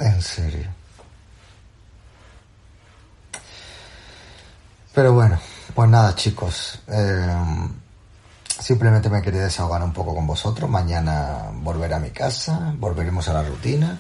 En 0.00 0.20
serio. 0.20 0.66
Pero 4.92 5.12
bueno, 5.12 5.38
pues 5.74 5.88
nada, 5.88 6.14
chicos. 6.16 6.80
Eh, 6.88 7.68
Simplemente 8.60 9.08
me 9.08 9.22
quería 9.22 9.44
desahogar 9.44 9.82
un 9.82 9.92
poco 9.92 10.14
con 10.14 10.26
vosotros. 10.26 10.68
Mañana 10.68 11.50
volveré 11.54 11.94
a 11.94 11.98
mi 11.98 12.10
casa, 12.10 12.74
volveremos 12.76 13.26
a 13.28 13.32
la 13.32 13.42
rutina 13.42 13.98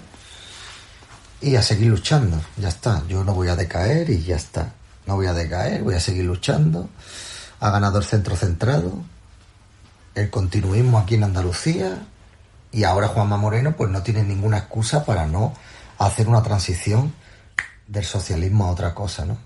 y 1.40 1.56
a 1.56 1.62
seguir 1.62 1.88
luchando. 1.88 2.38
Ya 2.58 2.68
está, 2.68 3.02
yo 3.08 3.24
no 3.24 3.32
voy 3.32 3.48
a 3.48 3.56
decaer 3.56 4.10
y 4.10 4.22
ya 4.22 4.36
está. 4.36 4.74
No 5.06 5.16
voy 5.16 5.28
a 5.28 5.32
decaer, 5.32 5.82
voy 5.82 5.94
a 5.94 6.00
seguir 6.00 6.26
luchando. 6.26 6.90
Ha 7.58 7.70
ganado 7.70 7.98
el 7.98 8.04
centro 8.04 8.36
centrado, 8.36 8.92
el 10.14 10.28
continuismo 10.28 10.98
aquí 10.98 11.14
en 11.14 11.24
Andalucía 11.24 12.06
y 12.70 12.84
ahora 12.84 13.08
Juanma 13.08 13.38
Moreno 13.38 13.72
pues 13.74 13.90
no 13.90 14.02
tiene 14.02 14.22
ninguna 14.22 14.58
excusa 14.58 15.06
para 15.06 15.26
no 15.26 15.54
hacer 16.06 16.28
una 16.28 16.42
transición 16.42 17.14
del 17.86 18.04
socialismo 18.04 18.66
a 18.66 18.70
otra 18.70 18.94
cosa, 18.94 19.24
¿no? 19.24 19.38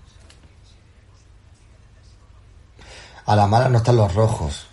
A 3.25 3.35
la 3.35 3.47
mala 3.47 3.69
no 3.69 3.77
están 3.79 3.97
los 3.97 4.13
rojos, 4.13 4.67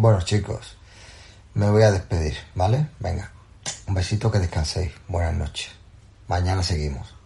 Bueno, 0.00 0.22
chicos, 0.22 0.76
me 1.54 1.68
voy 1.70 1.82
a 1.82 1.90
despedir, 1.90 2.36
¿vale? 2.54 2.86
Venga, 3.00 3.32
un 3.88 3.94
besito 3.94 4.30
que 4.30 4.38
descanséis. 4.38 4.92
Buenas 5.08 5.34
noches. 5.34 5.70
Mañana 6.28 6.62
seguimos. 6.62 7.17